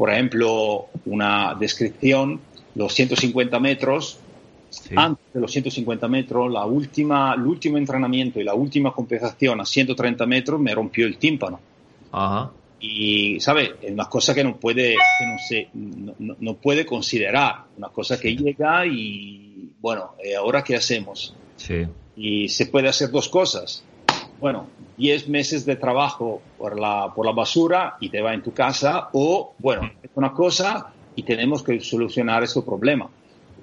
[0.00, 2.40] Por ejemplo, una descripción,
[2.74, 4.18] los 150 metros,
[4.96, 9.66] antes de los 150 metros, la última, el último entrenamiento y la última compensación a
[9.66, 11.60] 130 metros me rompió el tímpano.
[12.80, 13.74] Y, ¿sabe?
[13.82, 18.34] Es una cosa que no puede, que no, se, no, puede considerar, una cosa que
[18.34, 21.34] llega y, bueno, eh, ¿ahora qué hacemos?
[21.56, 21.86] Sí.
[22.16, 23.84] Y se puede hacer dos cosas
[24.40, 28.52] bueno, 10 meses de trabajo por la, por la basura y te va en tu
[28.52, 33.08] casa, o, bueno, es una cosa y tenemos que solucionar ese problema.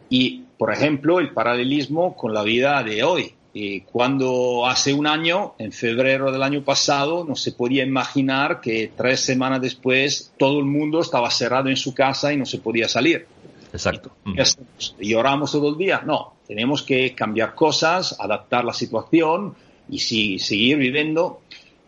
[0.10, 3.34] Y, por ejemplo, el paralelismo con la vida de hoy.
[3.54, 8.92] Y cuando hace un año, en febrero del año pasado, no se podía imaginar que
[8.96, 12.88] tres semanas después todo el mundo estaba cerrado en su casa y no se podía
[12.88, 13.26] salir.
[13.74, 14.12] Exacto.
[15.00, 16.02] ¿Y lloramos todo el día?
[16.06, 19.56] No, tenemos que cambiar cosas, adaptar la situación,
[19.90, 21.42] y si, seguir viviendo.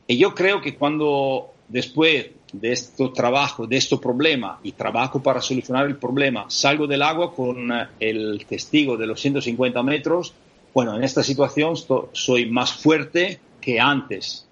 [0.07, 5.41] Y yo creo que cuando después de este trabajo, de este problema y trabajo para
[5.41, 10.33] solucionar el problema, salgo del agua con eh, el testigo de los 150 metros,
[10.73, 11.75] bueno, en esta situación
[12.11, 14.47] soy más fuerte que antes.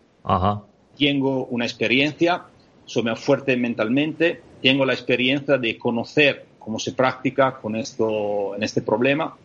[0.97, 2.43] Tengo una experiencia,
[2.85, 8.63] soy más fuerte mentalmente, tengo la experiencia de conocer cómo se practica con esto, en
[8.63, 9.35] este problema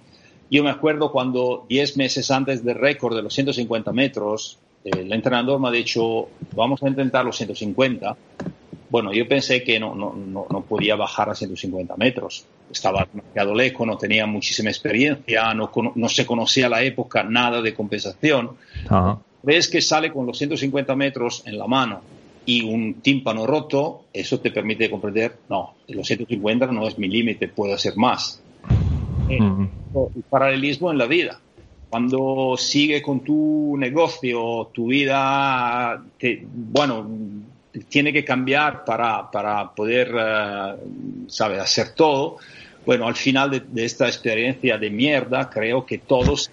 [0.52, 5.58] yo me acuerdo cuando 10 meses antes del récord de los 150 metros, el entrenador
[5.58, 8.14] me ha dicho, vamos a intentar los 150.
[8.90, 12.44] Bueno, yo pensé que no, no, no, podía bajar a 150 metros.
[12.70, 17.72] Estaba demasiado lejos, no tenía muchísima experiencia, no, no se conocía la época nada de
[17.72, 18.50] compensación.
[19.42, 22.02] Ves que sale con los 150 metros en la mano
[22.44, 27.48] y un tímpano roto, eso te permite comprender, no, los 150 no es mi límite,
[27.48, 28.42] puedo hacer más
[29.38, 31.40] el paralelismo en la vida.
[31.90, 36.02] Cuando sigue con tu negocio, tu vida,
[36.44, 37.06] bueno,
[37.88, 42.38] tiene que cambiar para, para poder, uh, hacer todo.
[42.84, 46.50] Bueno, al final de, esta experiencia de mierda, creo que todos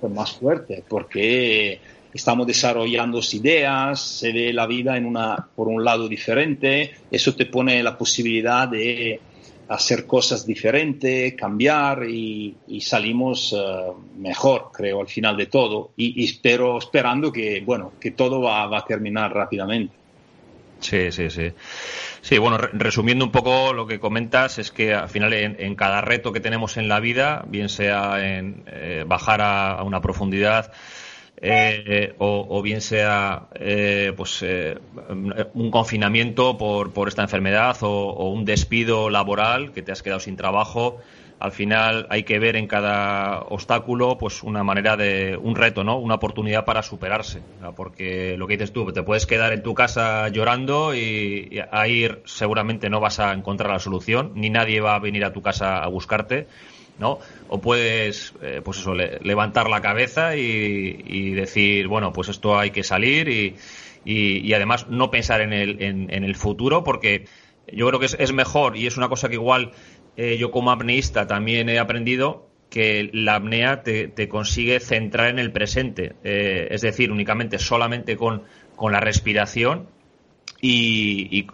[0.00, 1.80] somos más fuertes porque
[2.12, 7.46] estamos desarrollando ideas, se ve la vida en una, por un lado diferente, eso te
[7.46, 9.20] pone la posibilidad de
[9.70, 15.92] hacer cosas diferentes, cambiar y, salimos eh, mejor, creo, al final de todo.
[15.96, 19.94] Y, espero, esperando que, bueno, que todo va, a terminar rápidamente.
[20.80, 21.52] Sí, sí, sí.
[22.20, 26.32] Sí, bueno, resumiendo un poco lo que comentas, es que al final en, cada reto
[26.32, 30.72] que tenemos en la vida, bien sea en eh, bajar a, una profundidad,
[31.42, 34.78] eh, o, bien sea eh, pues eh,
[35.54, 40.36] un confinamiento por, por esta enfermedad o, un despido laboral que te has quedado sin
[40.36, 40.98] trabajo
[41.38, 45.98] al final hay que ver en cada obstáculo pues una manera de un reto no
[45.98, 47.40] una oportunidad para superarse
[47.74, 52.06] porque lo que dices tú te puedes quedar en tu casa llorando y, y ahí
[52.26, 55.82] seguramente no vas a encontrar la solución ni nadie va a venir a tu casa
[55.82, 56.48] a buscarte
[56.98, 57.18] ¿no?
[57.48, 62.82] O puedes, eh, pues eso, levantar la cabeza y, decir, bueno, pues esto hay que
[62.82, 63.56] salir y,
[64.04, 67.26] y, además no pensar en el, en, el futuro porque
[67.72, 69.72] yo creo que es, mejor y es una cosa que igual
[70.16, 75.50] eh, yo como apneísta también he aprendido que la apnea te, consigue centrar en el
[75.50, 78.44] presente, eh, es decir, únicamente solamente con,
[78.76, 79.88] con la respiración
[80.62, 81.46] y,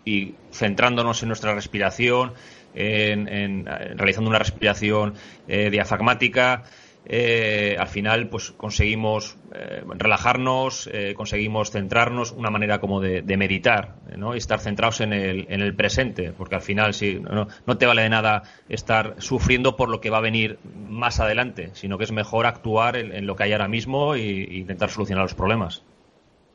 [0.53, 2.33] centrándonos en nuestra respiración,
[2.77, 5.15] en, realizando una respiración
[5.49, 6.65] eh, diafragmática,
[7.09, 13.95] eh, al final pues conseguimos eh, relajarnos, eh, conseguimos centrarnos, una manera como de, meditar
[14.17, 14.35] ¿no?
[14.35, 17.87] y estar centrados en el, en el presente, porque al final sí, no, no, te
[17.87, 20.59] vale de nada estar sufriendo por lo que va a venir
[20.89, 24.91] más adelante, sino que es mejor actuar en, lo que hay ahora mismo e intentar
[24.91, 25.85] solucionar los problemas.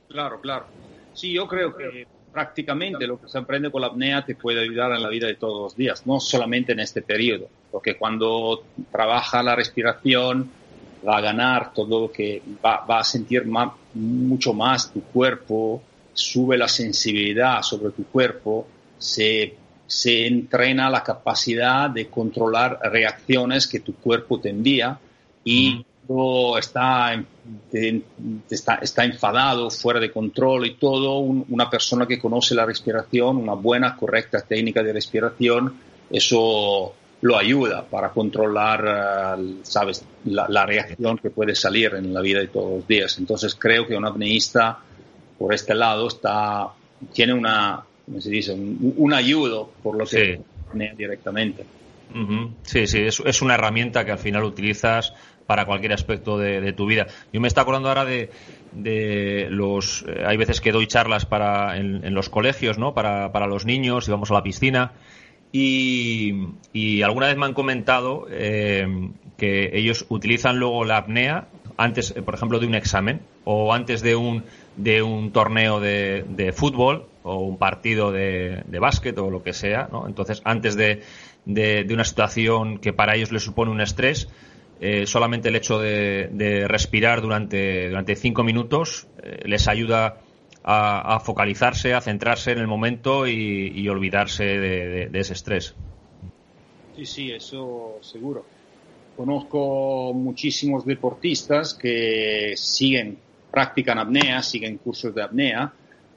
[0.09, 0.65] Claro, claro.
[1.13, 4.91] Sí, yo creo que prácticamente lo que se aprende con la apnea te puede ayudar
[4.93, 9.43] en la vida de todos los días, no solamente en este periodo, porque cuando trabaja
[9.43, 10.49] la respiración
[11.07, 13.45] va a ganar todo lo que va, a sentir
[13.93, 15.81] mucho más tu cuerpo,
[16.13, 18.67] sube la sensibilidad sobre tu cuerpo,
[18.97, 19.55] se,
[19.87, 24.99] se entrena la capacidad de controlar reacciones que tu cuerpo te envía
[25.43, 25.85] y
[26.57, 27.23] está,
[28.49, 33.53] está, está, enfadado, fuera de control y todo, una persona que conoce la respiración, una
[33.53, 35.73] buena, correcta técnica de respiración,
[36.09, 42.39] eso lo ayuda para controlar, eh, sabes, la, reacción que puede salir en la vida
[42.39, 43.17] de todos los días.
[43.19, 44.79] Entonces creo que un apneísta,
[45.37, 46.69] por este lado, está,
[47.13, 48.53] tiene una, ¿cómo se dice?
[48.53, 50.41] Un, ayudo por lo que
[50.73, 50.85] sí.
[50.97, 51.65] directamente.
[52.63, 55.13] Sí, sí, es, es, una herramienta que al final utilizas
[55.51, 57.07] para cualquier aspecto de, tu vida.
[57.33, 58.29] Yo me está acordando ahora de,
[58.71, 60.05] de los...
[60.07, 62.93] Eh, hay veces que doy charlas para, en, los colegios, ¿no?
[62.93, 64.93] Para, para, los niños y vamos a la piscina.
[65.51, 68.87] Y, alguna vez me han comentado eh,
[69.35, 74.01] que ellos utilizan luego la apnea antes, eh, por ejemplo, de un examen o antes
[74.01, 74.45] de un,
[74.77, 79.51] de un torneo de, de fútbol o un partido de, de básquet o lo que
[79.51, 80.07] sea, ¿no?
[80.07, 81.01] Entonces, antes de,
[81.43, 84.29] de, de, una situación que para ellos les supone un estrés,
[84.83, 90.17] eh, solamente el hecho de, respirar durante, durante cinco minutos eh, les ayuda
[90.63, 95.75] a, focalizarse, a centrarse en el momento y, olvidarse de, ese estrés.
[96.95, 98.43] Sí, sí, eso seguro.
[99.15, 103.19] Conozco muchísimos deportistas que siguen,
[103.51, 105.71] practican apnea, siguen cursos de apnea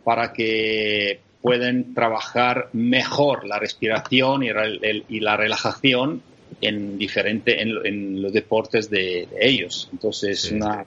[0.05, 6.23] para que puedan trabajar mejor la respiración y la relajación
[6.61, 9.89] en, diferente, en, los deportes de, ellos.
[9.93, 10.85] Entonces, una,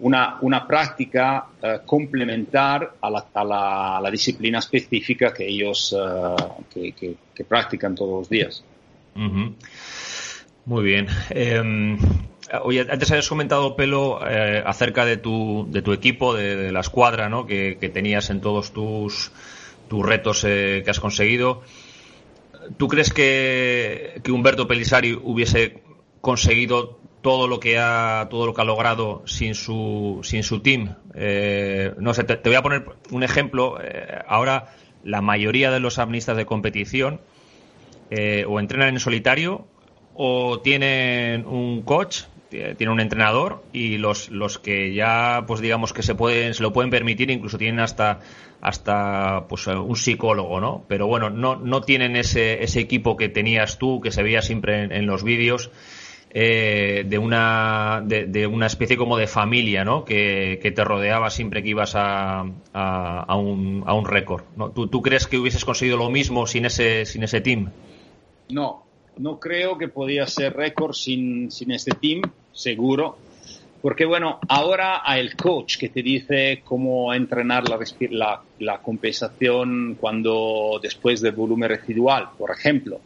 [0.00, 6.92] una, una, práctica uh, complementar a la, a, la, disciplina específica que ellos uh, que,
[6.92, 8.62] que, practican todos los días.
[10.66, 11.08] Muy bien.
[11.30, 11.98] Eh,
[12.62, 16.80] oye, antes habías comentado, Pelo, eh, acerca de tu, de tu equipo, de, de la
[16.80, 17.46] escuadra ¿no?
[17.46, 19.32] que, que, tenías en todos tus,
[19.88, 21.62] tus retos eh, que has conseguido.
[22.76, 25.82] ¿Tú crees que, Humberto Pelisari hubiese
[26.20, 30.96] conseguido todo lo que ha todo lo que ha logrado sin su sin su team?
[31.14, 33.78] Eh, no sé, te, voy a poner un ejemplo.
[33.82, 37.20] Eh, ahora la mayoría de los amnistas de competición
[38.10, 39.66] eh, o entrenan en solitario
[40.14, 46.02] o tienen un coach tienen un entrenador y los, los que ya pues digamos que
[46.02, 48.20] se pueden se lo pueden permitir incluso tienen hasta
[48.60, 50.84] hasta pues un psicólogo, ¿no?
[50.86, 54.82] Pero bueno, no, no tienen ese, ese equipo que tenías tú, que se veía siempre
[54.82, 55.70] en, los vídeos,
[56.32, 60.04] eh, de, una, de, una especie como de familia, ¿no?
[60.04, 64.44] Que, te rodeaba siempre que ibas a, a, un, a un récord.
[64.56, 64.70] ¿no?
[64.70, 67.70] ¿Tú, ¿Tú crees que hubieses conseguido lo mismo sin ese, sin ese team?
[68.50, 68.84] No,
[69.16, 72.22] no creo que podía ser récord sin, sin este team,
[72.60, 73.16] seguro
[73.82, 80.78] porque bueno, ahora hay el coach que te dice cómo entrenar la, la, compensación cuando
[80.82, 83.00] después del volumen residual, por ejemplo.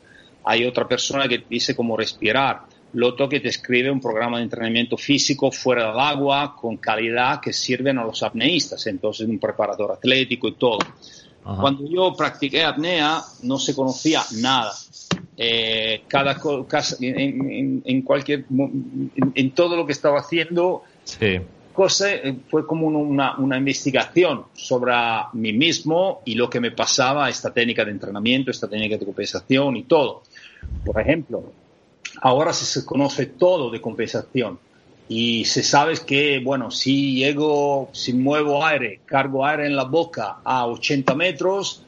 [0.44, 2.62] Hay otra persona que te dice cómo respirar.
[2.94, 7.52] Loto que te escribe un programa de entrenamiento físico fuera del agua con calidad que
[7.52, 10.78] sirven a los apneístas, entonces un preparador atlético y todo.
[11.42, 14.72] Cuando yo practiqué apnea no se conocía nada
[15.36, 16.38] eh, cada
[17.00, 18.44] en, en, cualquier
[19.34, 20.84] en, todo lo que estaba haciendo
[21.72, 24.92] cosa eh, fue como una, una, investigación sobre
[25.32, 29.76] mí mismo y lo que me pasaba esta técnica de entrenamiento esta técnica de compensación
[29.76, 30.22] y todo.
[30.84, 31.52] Por ejemplo
[32.20, 34.58] ahora se conoce todo de compensación
[35.08, 40.38] y se sabe que, bueno, si llego, si muevo aire, cargo aire en la boca
[40.42, 41.82] a 80 metros,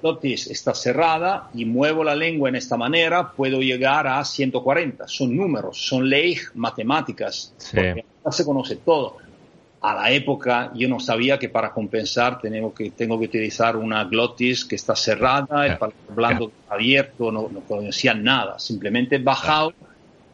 [0.00, 5.08] glotis está cerrada y muevo la lengua en esta manera, puedo llegar a 140.
[5.08, 7.54] Son números, son leyes matemáticas.
[7.72, 9.16] Porque se conoce todo.
[9.80, 14.04] A la época yo no sabía que para compensar tengo que, tengo que utilizar una
[14.04, 15.78] glotis que está cerrada, el
[16.08, 18.58] blando abierto, no, no conocía nada.
[18.58, 19.72] Simplemente bajado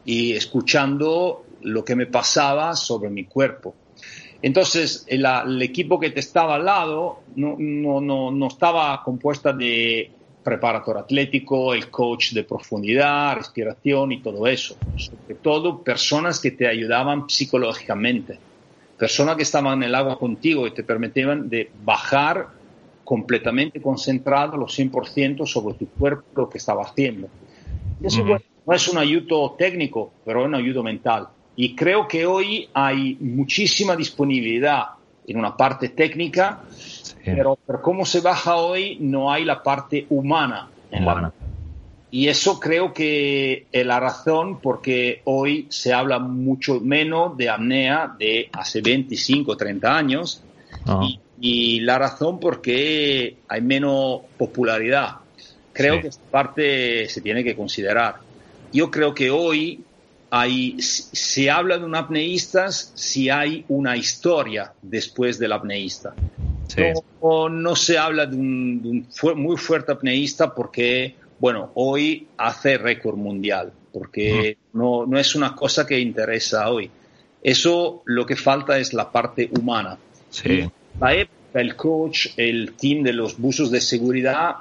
[0.04, 3.74] y escuchando lo que me pasaba sobre mi cuerpo.
[4.42, 10.10] Entonces, el, equipo que te estaba al lado no, no, no, no estaba compuesta de
[10.44, 14.76] preparador atlético, el coach de profundidad, respiración y todo eso.
[14.96, 18.38] Sobre todo personas que te ayudaban psicológicamente,
[18.98, 22.48] personas que estaban en el agua contigo y te permitían de bajar
[23.02, 27.28] completamente concentrado los 100% sobre tu cuerpo, lo que estaba haciendo.
[28.02, 28.24] eso
[28.66, 31.28] no es un ayudo técnico, pero es un ayudo mental.
[31.56, 34.86] Y creo que hoy hay muchísima disponibilidad
[35.26, 36.62] en una parte técnica,
[37.24, 40.68] pero por cómo se baja hoy no hay la parte humana.
[42.10, 48.14] Y eso creo que es la razón porque hoy se habla mucho menos de apnea
[48.16, 50.42] de hace 25, 30 años.
[51.02, 55.16] Y, y, la razón porque hay menos popularidad.
[55.72, 58.16] Creo que esta parte se tiene que considerar.
[58.72, 59.82] Yo creo que hoy
[60.36, 66.12] hay, se habla de un apneísta si hay una historia después del apneísta.
[67.22, 69.06] No, no, se habla de un,
[69.36, 75.86] muy fuerte apneísta porque, bueno, hoy hace récord mundial, porque no, no es una cosa
[75.86, 76.90] que interesa hoy.
[77.40, 79.96] Eso lo que falta es la parte humana.
[80.30, 80.68] Sí.
[80.98, 84.56] La época, el coach, el team de los buzos de seguridad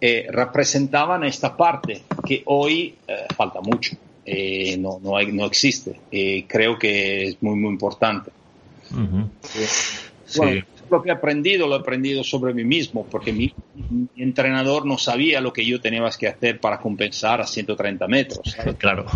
[0.00, 3.94] eh, representaban esta parte que hoy eh, falta mucho.
[4.30, 6.00] Eh, no, no, hay, no existe.
[6.46, 8.30] creo que es muy, muy importante.
[10.24, 13.52] sí lo que he aprendido, lo he aprendido sobre mí mismo, porque mi,
[14.16, 18.56] entrenador no sabía lo que yo tenía que hacer para compensar a 130 metros.
[18.78, 19.06] Claro.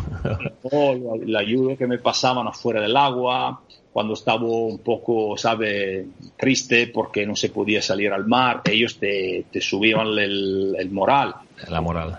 [1.26, 3.60] la ayuda que me pasaban afuera del agua,
[3.92, 6.06] cuando estaba un poco, sabe,
[6.36, 11.34] triste porque no se podía salir al mar, ellos te, te subían el, moral.
[11.68, 12.18] La moral.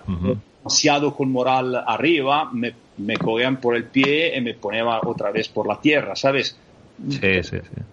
[0.59, 5.49] Demasiado con moral arriba, me, me cogían por el pie y me ponían otra vez
[5.49, 6.57] por la tierra, ¿sabes?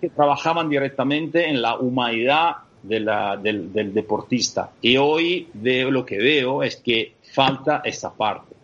[0.00, 4.70] que trabajaban directamente en la humanidad del, deportista.
[4.80, 8.56] Y hoy veo lo que veo es que falta esa parte.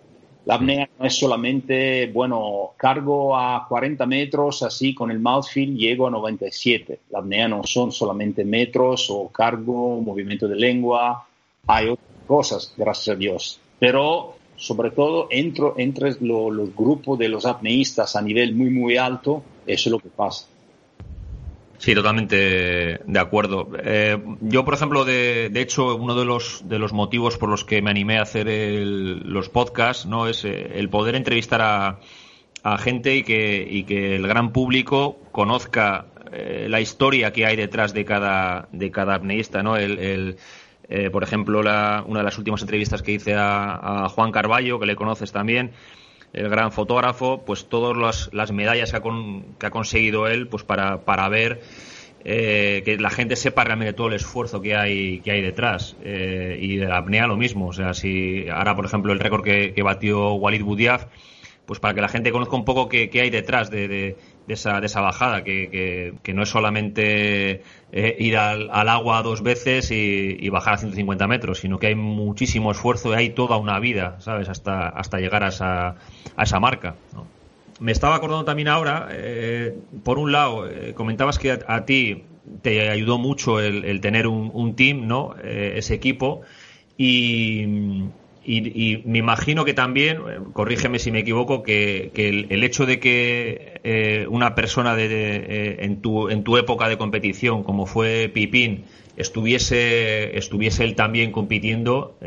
[0.45, 6.07] La apnea no es solamente, bueno, cargo a 40 metros así con el mouthfeel, llego
[6.07, 7.01] a 97.
[7.11, 11.26] La apnea no son solamente metros o cargo, movimiento de lengua,
[11.66, 13.61] hay otras cosas, gracias a Dios.
[13.80, 19.43] Pero sobre todo entro, entre los grupos de los apneístas a nivel muy, muy alto,
[19.67, 20.47] eso es lo que pasa.
[21.79, 23.69] Sí, totalmente de acuerdo.
[23.83, 27.65] Eh, yo, por ejemplo, de, de, hecho, uno de los, de los motivos por los
[27.65, 32.01] que me animé a hacer los podcasts no es eh, el poder entrevistar a,
[32.63, 37.57] a gente y que, y que, el gran público conozca eh, la historia que hay
[37.57, 39.63] detrás de cada, de cada apneísta.
[39.63, 39.77] ¿no?
[39.77, 40.37] El,
[41.12, 44.95] por ejemplo, la, una de las últimas entrevistas que hice a, Juan Carballo, que le
[44.95, 45.72] conoces también,
[46.32, 51.61] el gran fotógrafo, pues todas las, medallas que ha, conseguido él, pues para, para ver
[52.28, 55.97] eh, que la gente sepa realmente todo el esfuerzo que hay, que hay detrás.
[56.03, 57.68] Eh, y de la apnea lo mismo.
[57.68, 61.07] O sea, si ahora, por ejemplo, el récord que, batió Walid Boudiaf,
[61.66, 64.16] pues para que la gente conozca un poco qué, hay detrás de, de
[64.55, 69.91] esa, de esa bajada, que, que, no es solamente eh, ir al, agua dos veces
[69.91, 74.17] y, bajar a 150 metros, sino que hay muchísimo esfuerzo y hay toda una vida,
[74.21, 75.97] ¿sabes?, hasta, hasta llegar a esa,
[76.37, 76.95] a esa marca.
[77.81, 82.25] Me estaba acordando también ahora, eh, por un lado, eh, comentabas que a, ti
[82.63, 86.43] te ayudó mucho el, el tener un, un, team, ¿no?, ese equipo,
[86.97, 88.05] y
[88.49, 93.81] y, me imagino que también, eh, corrígeme si me equivoco, que, el, hecho de que
[93.83, 98.85] eh, una persona de, eh, en, tu, en tu época de competición, como fue Pipín,
[99.17, 102.19] estuviese, estuviese él también compitiendo,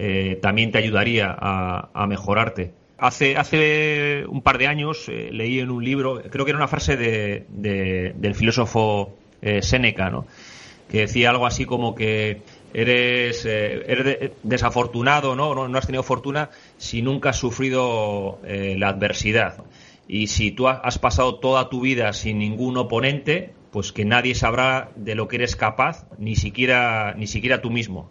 [0.42, 2.72] también te ayudaría a, mejorarte.
[2.98, 6.98] Hace, hace un par de años leí en un libro, creo que era una frase
[6.98, 9.16] de, del filósofo
[9.62, 10.26] Séneca, ¿no?
[10.90, 12.42] que decía algo así como que
[12.74, 15.68] eres, eh, desafortunado, ¿no?
[15.68, 15.78] ¿no?
[15.78, 19.64] has tenido fortuna si nunca has sufrido eh, la adversidad.
[20.08, 24.92] Y si tú has pasado toda tu vida sin ningún oponente, pues que nadie sabrá
[24.96, 28.10] de lo que eres capaz, ni siquiera, ni siquiera tú mismo.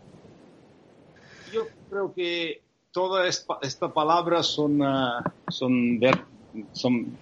[1.53, 2.61] Yo creo que
[2.93, 6.01] todas estas palabras son, ah, son,
[6.73, 7.19] son,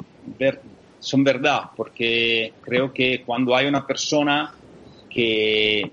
[0.99, 4.55] son verdad, porque creo que cuando hay una persona
[5.09, 5.91] que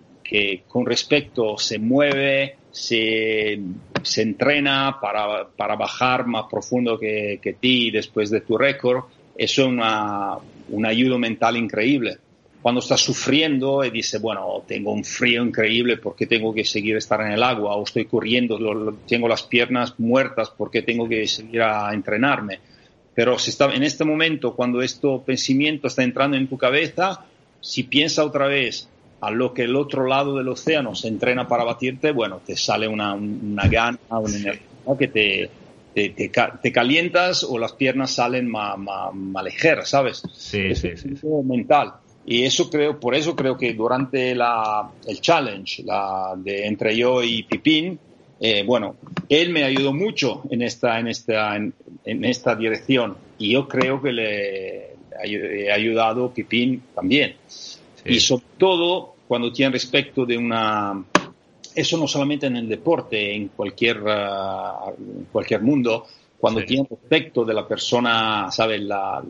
[0.67, 3.59] con respecto se mueve, se,
[4.01, 9.03] se entrena para, para, bajar más profundo que, que ti después de tu récord,
[9.37, 10.37] eso es una,
[10.69, 12.17] una ayuda mental increíble.
[12.63, 16.95] Cuando estás sufriendo y dices, bueno, tengo un frío increíble, ¿por qué tengo que seguir
[16.95, 17.75] estar en el agua?
[17.75, 18.57] O estoy corriendo,
[19.07, 22.59] tengo las piernas muertas, ¿por qué tengo que seguir a entrenarme?
[23.13, 27.25] Pero si está, en este momento, cuando este pensamiento está entrando en tu cabeza,
[27.59, 28.89] si piensa otra vez
[29.23, 32.87] a lo que el otro lado del océano se entrena para batirte, bueno, te sale
[32.87, 34.67] una, una gana, una energía
[34.99, 35.49] que te,
[35.93, 38.77] te, calientas o las piernas salen más,
[39.43, 40.23] ligeras, ¿sabes?
[40.33, 41.09] Sí, sí, sí,
[41.45, 41.93] mental.
[42.25, 47.21] Y eso creo, por eso creo que durante la, el challenge la de entre yo
[47.23, 47.99] y Pipín,
[48.39, 48.95] eh, bueno,
[49.29, 51.73] él me ayudó mucho en esta, en esta, en,
[52.25, 57.35] esta dirección y yo creo que le he ayudado Pipín también.
[58.05, 61.03] Y sobre todo cuando tiene respecto de una,
[61.75, 66.05] eso no solamente en el deporte, en cualquier, uh, cualquier mundo,
[66.39, 68.81] cuando tiene respecto de la persona, ¿sabes?
[68.81, 69.23] La,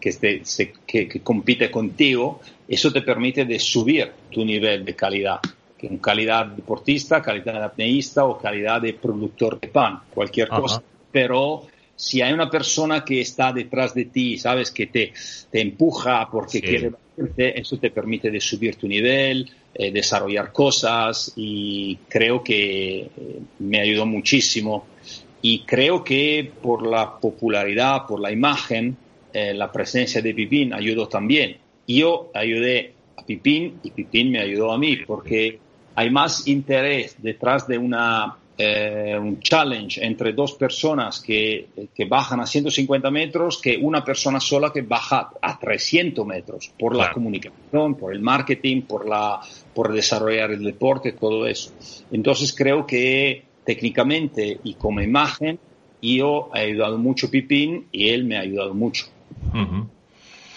[0.00, 0.12] que,
[0.44, 5.40] se, que, compite contigo, eso te permite de subir tu nivel de calidad.
[5.82, 10.82] En calidad deportista, calidad de apneísta o calidad de productor de pan, cualquier cosa.
[11.10, 11.64] Pero
[12.00, 15.12] si hay una persona que está detrás de ti, sabes, que te,
[15.50, 16.92] te empuja porque quiere
[17.36, 23.08] eso te permite de subir tu nivel, eh, desarrollar cosas y creo que eh,
[23.58, 24.86] me ayudó muchísimo.
[25.42, 28.96] Y creo que por la popularidad, por la imagen,
[29.34, 31.58] eh, la presencia de Pipín ayudó también.
[31.86, 35.58] Yo ayudé a Pipín y Pipín me ayudó a mí porque
[35.94, 42.40] hay más interés detrás de una eh, un challenge entre dos personas que, que, bajan
[42.40, 47.94] a 150 metros que una persona sola que baja a 300 metros por la comunicación,
[47.94, 49.40] por el marketing, por, la,
[49.74, 51.72] por desarrollar el deporte, todo eso.
[52.12, 55.58] Entonces creo que técnicamente y como imagen
[56.02, 59.06] yo he ayudado mucho a Pipín y él me ha ayudado mucho.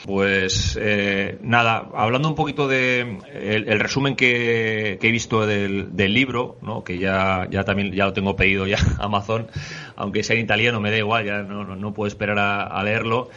[0.06, 6.84] Pues eh, nada, hablando un poquito de el, resumen que, he visto del, libro, ¿no?
[6.84, 9.48] que ya, ya también ya lo tengo pedido ya Amazon,
[9.96, 13.30] aunque sea en italiano me da igual, ya no, no, puedo esperar a, leerlo.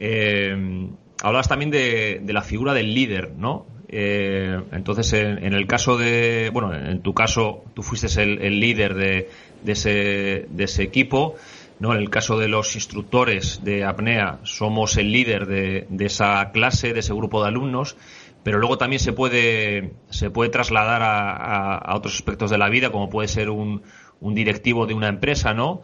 [0.00, 0.88] Eh,
[1.22, 3.66] hablas también de, la figura del líder, ¿no?
[3.88, 8.94] Eh, entonces, en, el caso de, bueno, en tu caso, tú fuiste el, el líder
[8.94, 9.28] de,
[9.62, 11.36] de, ese, de ese equipo.
[11.80, 11.94] ¿No?
[11.94, 17.00] En el caso de los instructores de apnea, somos el líder de, esa clase, de
[17.00, 17.96] ese grupo de alumnos,
[18.44, 23.08] pero luego también se puede, se puede trasladar a, otros aspectos de la vida, como
[23.10, 23.82] puede ser un,
[24.20, 25.80] directivo de una empresa, ¿no?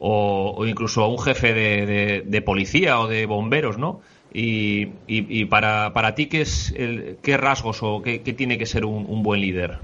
[0.00, 4.00] O, incluso un jefe de, policía o de bomberos, ¿no?
[4.32, 8.84] Y, y, para, para, ti, ¿qué, es el, qué rasgos o qué, tiene que ser
[8.84, 9.78] un buen líder?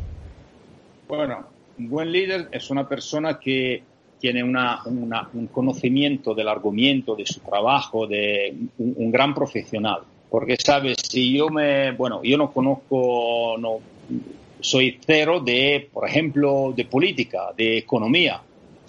[1.08, 1.46] Bueno,
[1.78, 3.82] un buen líder es una persona que
[4.24, 10.00] tiene una, un conocimiento del argumento, de su trabajo, de un, gran profesional.
[10.30, 10.96] Porque, ¿sabes?
[11.06, 13.80] Si yo me, bueno, yo no conozco, no,
[14.60, 18.40] soy cero de, por ejemplo, de política, de economía,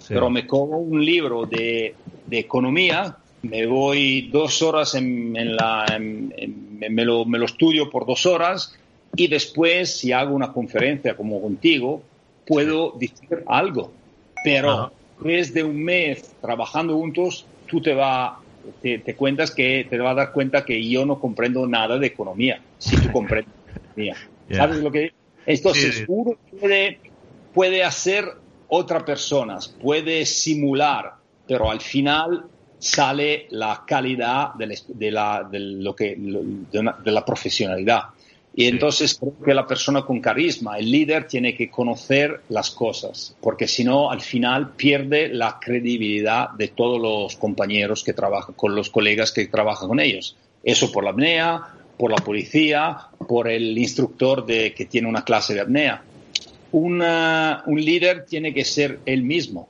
[0.08, 1.94] pero me cojo un libro de,
[2.26, 8.24] de, economía, me voy dos horas en, la, me, lo, me lo estudio por dos
[8.24, 8.74] horas
[9.14, 12.00] y después, si hago una conferencia como contigo,
[12.46, 13.92] puedo decir algo.
[14.42, 18.40] Pero después de un mes trabajando juntos, tú te va,
[18.82, 22.60] te, cuentas que te vas a dar cuenta que yo no comprendo nada de economía,
[22.78, 24.16] si tú comprendes economía.
[24.50, 25.12] ¿Sabes lo que?
[25.46, 26.98] Entonces, uno puede,
[27.52, 28.26] puede hacer
[28.68, 31.14] otra persona, puede simular,
[31.46, 32.44] pero al final
[32.78, 38.02] sale la calidad de, la, de lo que, de la profesionalidad.
[38.58, 43.36] Y entonces creo que la persona con carisma, el líder, tiene que conocer las cosas,
[43.42, 48.74] porque si no, al final pierde la credibilidad de todos los compañeros que trabajan, con
[48.74, 50.38] los colegas que trabajan con ellos.
[50.64, 51.64] Eso por la apnea,
[51.98, 52.96] por la policía,
[53.28, 56.02] por el instructor de, que tiene una clase de apnea.
[56.72, 59.68] un líder tiene que ser él mismo.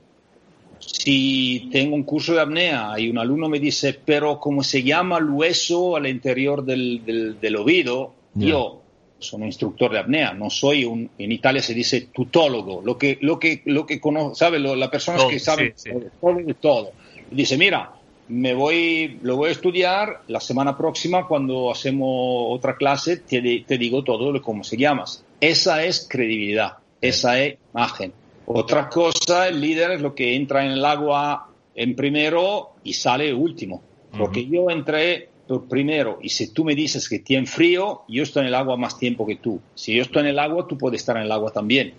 [0.79, 5.19] Si tengo un curso de apnea y un alumno me dice, pero ¿cómo se llama
[5.19, 8.15] el hueso al interior del, del oído?
[8.37, 8.83] Yo
[9.19, 13.19] soy un instructor de apnea, no soy un, en Italia se dice tutólogo, lo que,
[13.23, 15.75] lo que, lo que conoce, sabe, las personas que saben
[16.21, 16.91] todo todo.
[17.31, 17.93] Dice, mira,
[18.29, 23.79] me voy, lo voy a estudiar la semana próxima cuando hacemos otra clase, te, te
[23.79, 25.25] digo todo de cómo se llamas.
[25.41, 28.13] Esa es credibilidad, esa es imagen.
[28.47, 33.33] Otra cosa, el líder es lo que entra en el agua en primero y sale
[33.35, 33.83] último.
[34.17, 35.29] Porque yo entré
[35.69, 38.99] primero, y si tú me dices que tiene frío, yo estoy en el agua más
[38.99, 39.61] tiempo que tú.
[39.75, 41.95] Si yo estoy en el agua, tú puedes estar en el agua también.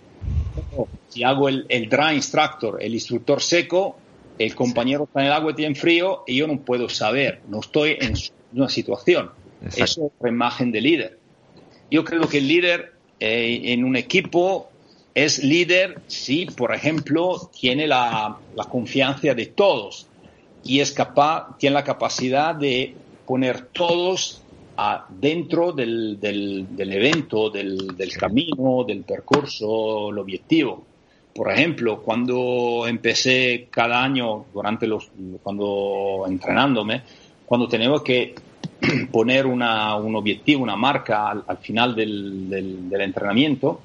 [1.08, 3.96] Si hago el, el dry instructor, el instructor seco,
[4.38, 7.60] el compañero está en el agua y tiene frío y yo no puedo saber, no
[7.60, 8.14] estoy en
[8.52, 9.30] una situación.
[9.66, 11.18] Eso es una imagen de líder.
[11.90, 14.70] Yo creo que el líder eh, en un equipo
[15.14, 20.06] es líder si, por ejemplo, tiene la, la confianza de todos
[20.62, 22.94] y es capaz, tiene la capacidad de
[23.28, 24.40] poner todos
[25.10, 26.18] dentro del,
[26.78, 30.82] evento, del, camino, del percurso, el objetivo.
[31.34, 35.10] Por ejemplo, cuando empecé cada año, durante los,
[35.42, 37.02] cuando entrenándome,
[37.44, 38.34] cuando tenemos que
[39.12, 43.82] poner una, un objetivo, una marca al, final del, entrenamiento,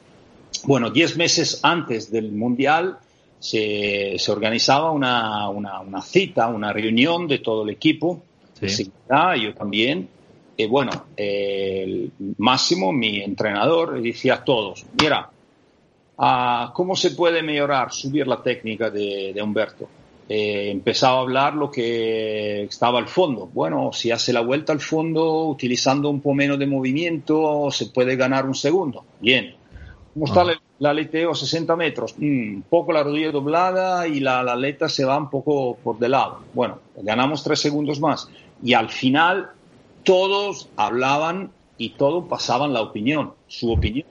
[0.64, 2.98] bueno, diez meses antes del Mundial
[3.40, 8.24] se, se organizaba una, una, una, cita, una reunión de todo el equipo,
[8.70, 8.92] sí.
[9.10, 10.10] yo también,
[10.56, 15.30] y bueno, el Máximo, mi entrenador, decía a todos, mira,
[16.18, 19.88] ah, ¿cómo se puede mejorar, subir la técnica de, de Humberto?
[20.30, 23.50] Eh, empezaba a hablar lo que estaba al fondo.
[23.54, 28.16] Bueno, si hace la vuelta al fondo utilizando un poco menos de movimiento, se puede
[28.16, 29.04] ganar un segundo.
[29.20, 29.54] Bien.
[30.14, 30.54] ¿Cómo está ah.
[30.80, 32.16] la aleteo 60 metros?
[32.20, 36.00] un mm, poco la rodilla doblada y la, la aleta se va un poco por
[36.00, 36.40] de lado.
[36.54, 38.30] Bueno, ganamos tres segundos más.
[38.62, 39.52] Y al final
[40.04, 44.06] todos hablaban y todos pasaban la opinión, su opinión.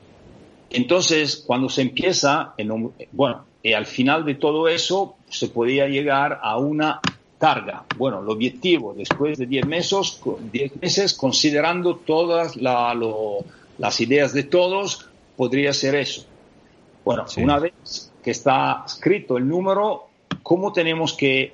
[0.70, 6.40] Entonces, cuando se empieza, en, bueno, y al final de todo eso se podía llegar
[6.43, 7.01] a una
[7.38, 7.84] carga.
[7.97, 10.20] Bueno, el objetivo después de 10 meses,
[10.80, 16.24] meses, considerando todas las ideas de todos, podría ser eso.
[17.05, 20.09] Bueno, una vez que está escrito el número,
[20.43, 21.53] ¿cómo tenemos que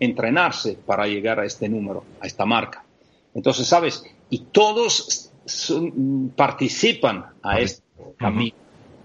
[0.00, 2.84] entrenarse para llegar a este número, a esta marca?
[3.34, 4.04] Entonces, ¿sabes?
[4.30, 5.30] Y todos
[6.36, 7.82] participan a este
[8.16, 8.56] camino.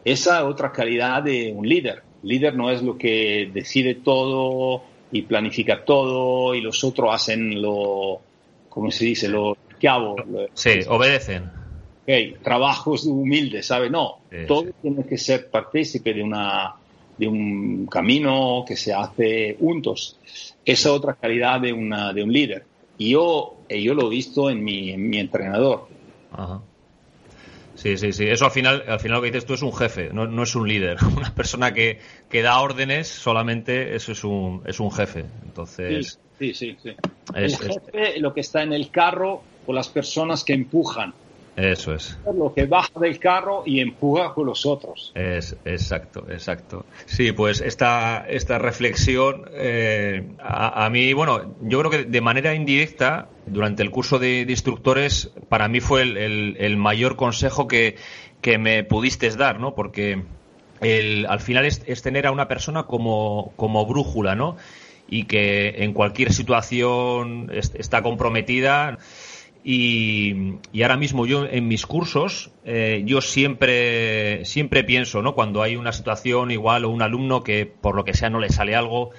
[0.03, 2.03] Esa es otra calidad de un líder.
[2.23, 8.21] líder no es lo que decide todo y planifica todo y los otros hacen lo,
[8.69, 9.27] ¿cómo se dice?
[9.29, 10.15] Lo cabo.
[10.53, 11.51] Sí, obedecen.
[12.03, 13.91] Okay, trabajos humildes, ¿sabes?
[13.91, 16.75] No, todo tiene que ser partícipe de, una,
[17.17, 20.17] de un camino que se hace juntos.
[20.65, 22.65] Esa es otra calidad de, una, de un líder.
[22.97, 25.87] Y yo, eh, yo lo he visto en mi, en mi entrenador.
[26.31, 26.61] Ajá.
[27.75, 28.25] Sí, sí, sí.
[28.25, 30.55] Eso al final, al final lo que dices tú es un jefe, no, no es
[30.55, 30.97] un líder.
[31.17, 31.99] Una persona que,
[32.29, 35.25] que, da órdenes solamente, eso es un, es un jefe.
[35.43, 36.19] Entonces.
[36.39, 36.91] Sí, sí, sí.
[37.35, 41.13] el jefe, lo que está en el carro, o las personas que empujan.
[41.55, 42.17] Eso es.
[42.35, 45.11] Lo que baja del carro y empuja con los otros.
[45.13, 46.85] Es, exacto, exacto.
[47.05, 53.29] Sí, pues esta, esta reflexión, eh, a, mí, bueno, yo creo que de manera indirecta,
[53.45, 57.97] durante el curso de, instructores, para mí fue el, el, mayor consejo que,
[58.41, 59.75] que, me pudiste dar, ¿no?
[59.75, 60.23] Porque
[60.81, 64.57] el, al final es, es, tener a una persona como, como brújula, ¿no?
[65.07, 68.97] Y que en cualquier situación está comprometida.
[69.63, 75.35] Y, ahora mismo yo en mis cursos, eh, yo siempre, siempre pienso, ¿no?
[75.35, 78.49] Cuando hay una situación igual o un alumno que por lo que sea no le
[78.49, 79.11] sale algo,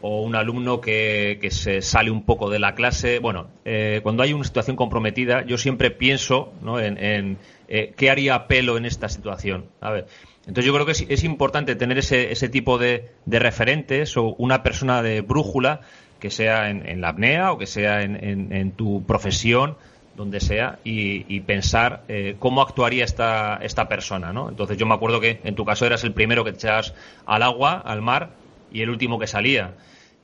[0.00, 4.22] o un alumno que, que se sale un poco de la clase, bueno, eh, cuando
[4.22, 6.78] hay una situación comprometida, yo siempre pienso ¿no?
[6.78, 9.66] en, eh, qué haría pelo en esta situación.
[9.80, 10.06] A ver,
[10.40, 14.34] entonces yo creo que es, es importante tener ese, ese tipo de, de referentes o
[14.38, 15.80] una persona de brújula
[16.18, 19.76] que sea en, la apnea o que sea en, tu profesión,
[20.16, 24.48] donde sea, y, pensar eh, cómo actuaría esta, esta persona, ¿no?
[24.48, 26.94] Entonces yo me acuerdo que en tu caso eras el primero que echabas
[27.24, 28.30] al agua, al mar,
[28.72, 29.74] y el último que salía.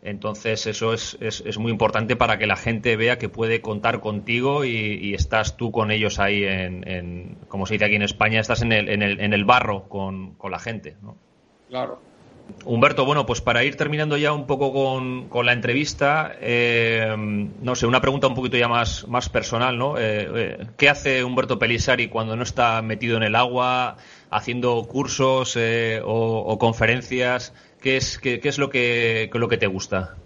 [0.03, 4.67] Entonces eso es, es, muy importante para que la gente vea que puede contar contigo
[4.67, 8.73] y, estás tú con ellos ahí en, como se dice aquí en España, estás en
[8.73, 11.17] el, en el, en el barro con, con la gente, ¿no?
[11.71, 12.03] Claro.
[12.67, 17.87] Humberto, bueno, pues para ir terminando ya un poco con, la entrevista, eh, no sé,
[17.87, 19.99] una pregunta un poquito ya más, más personal, ¿no?
[19.99, 23.97] Eh, eh, ¿Qué hace Humberto Pelisari cuando no está metido en el agua,
[24.31, 25.59] haciendo cursos
[26.05, 27.53] o, conferencias?
[27.83, 30.17] ¿Qué es, qué, es lo, que, lo que te gusta?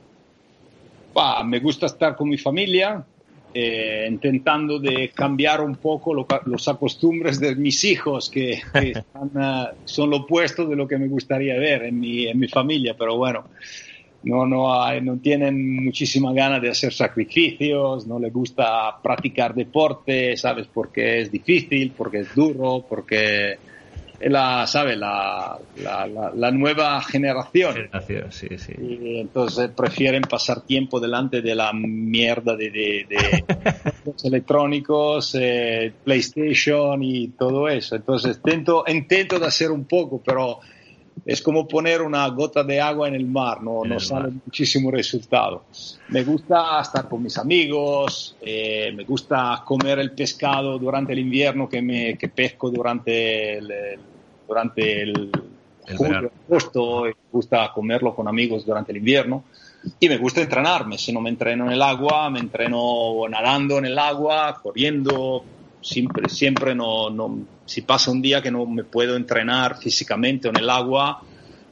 [1.45, 3.05] me gusta estar con mi familia,
[3.55, 8.61] eh, intentando de cambiar un poco los acostumbres de mis hijos, que,
[9.37, 12.95] ah, son lo opuesto de lo que me gustaría ver en mi, en mi familia,
[12.99, 13.45] pero bueno,
[14.23, 20.67] no, no, no tienen muchísima ganas de hacer sacrificios, no les gusta practicar deporte, ¿sabes?
[20.67, 23.59] Porque es difícil, porque es duro, porque
[24.21, 24.97] la, ¿sabe?
[24.97, 27.89] La, la, nueva generación.
[28.31, 28.73] sí, sí.
[28.79, 33.45] Y entonces prefieren pasar tiempo delante de la mierda de, de,
[34.05, 37.97] los electrónicos, eh, PlayStation y todo eso.
[37.97, 40.61] Entonces intento, intento de hacer un poco, pero
[41.25, 45.65] es como poner una gota de agua en el mar, no, no sale muchísimo resultado.
[46.09, 51.69] Me gusta estar con mis amigos, eh, me gusta comer el pescado durante el invierno
[51.69, 53.73] que, me, que pesco durante el,
[54.47, 55.31] durante el
[55.97, 59.45] julio, agosto, me gusta comerlo con amigos durante el invierno
[60.01, 60.99] y me gusta entrenarme.
[60.99, 65.45] Si no me entreno en el agua, me entreno nadando en el agua, corriendo.
[65.81, 67.39] Siempre, siempre no, no,
[67.69, 71.23] si pasa un día que no me puedo entrenar físicamente en el agua,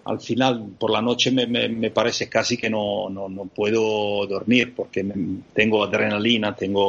[0.05, 4.75] al final por la noche me, me, parece casi que no, no, no puedo dormir
[4.77, 5.05] porque
[5.55, 6.89] tengo adrenalina, tengo,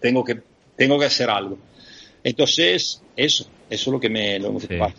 [0.00, 0.40] tengo, que,
[0.76, 1.58] tengo que hacer algo.
[2.24, 4.92] Entonces, eso, eso es lo que me, lo que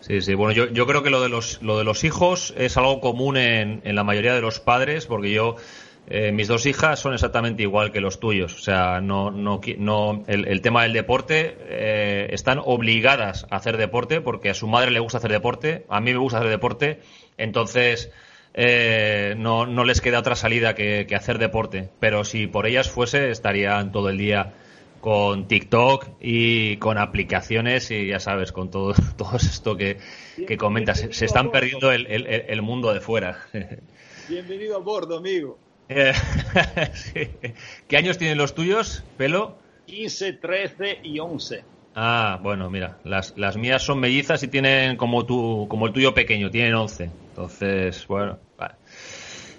[0.00, 2.76] Sí, sí, bueno, yo, yo creo que lo de los, lo de los hijos es
[2.76, 5.56] algo común en, en la mayoría de los padres, porque yo,
[6.10, 8.54] eh, mis dos hijas son exactamente igual que los tuyos.
[8.54, 14.20] O sea, no, no, no el, tema del deporte, eh, están obligadas a hacer deporte,
[14.20, 17.00] porque a su madre le gusta hacer deporte, a mí me gusta hacer deporte,
[17.38, 18.10] entonces
[18.54, 21.90] eh, no, no les queda otra salida que, que hacer deporte.
[22.00, 24.52] Pero si por ellas fuese, estarían todo el día
[25.00, 29.98] con TikTok y con aplicaciones y ya sabes, con todo, todo esto que,
[30.44, 31.06] que comentas.
[31.10, 33.38] Se, están perdiendo el, el, mundo de fuera.
[34.28, 35.69] Bienvenido a bordo, amigo.
[37.88, 39.58] ¿Qué años tienen los tuyos, Pelo?
[39.86, 41.64] 15, 13 y 11.
[41.96, 46.14] Ah, bueno, mira, las, las mías son mellizas y tienen como, tu, como el tuyo
[46.14, 47.04] pequeño, tienen 11.
[47.04, 48.74] Entonces, bueno, vale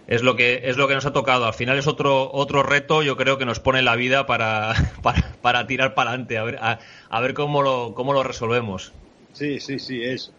[0.08, 1.46] es lo que es lo que nos ha tocado.
[1.46, 4.74] Al final es otro otro reto, yo creo que nos pone la vida para,
[5.42, 8.92] para, tirar para adelante, a ver a, ver cómo lo cómo lo resolvemos.
[9.34, 10.34] Sí, sí, sí, eso.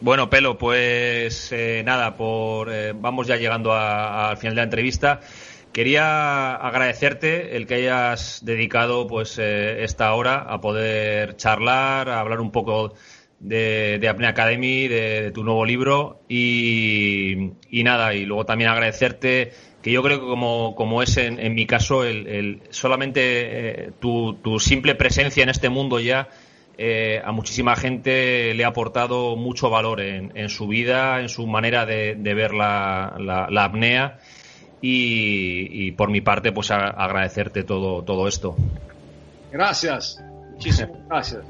[0.00, 5.20] Bueno, Pelo, pues eh, nada, por eh, vamos ya llegando al final de la entrevista.
[5.72, 12.40] Quería agradecerte el que hayas dedicado pues eh, esta hora a poder charlar, a hablar
[12.40, 12.94] un poco
[13.40, 19.92] de, de Apnea Academy, de, tu nuevo libro y, nada, y luego también agradecerte que
[19.92, 24.94] yo creo que como, como es en, mi caso, el, solamente eh, tu, tu, simple
[24.94, 26.28] presencia en este mundo ya
[26.76, 31.46] eh, a muchísima gente le ha aportado mucho valor en, en su vida, en su
[31.46, 34.18] manera de, de ver la, la, apnea
[34.80, 38.56] y, y, por mi parte pues agradecerte todo, todo esto.
[39.52, 40.22] Gracias,
[40.52, 41.44] muchísimas gracias.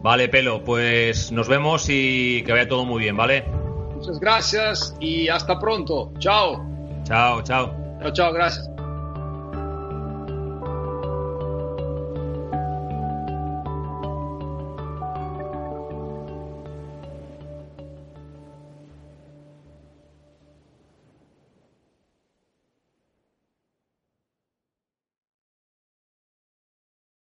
[0.00, 3.44] Vale, Pelo, pues nos vemos y que vaya todo muy bien, ¿vale?
[3.94, 6.12] Muchas gracias y hasta pronto.
[6.18, 6.64] Chao.
[7.04, 7.74] Chao, chao.
[8.00, 8.77] Chao, chao, gracias.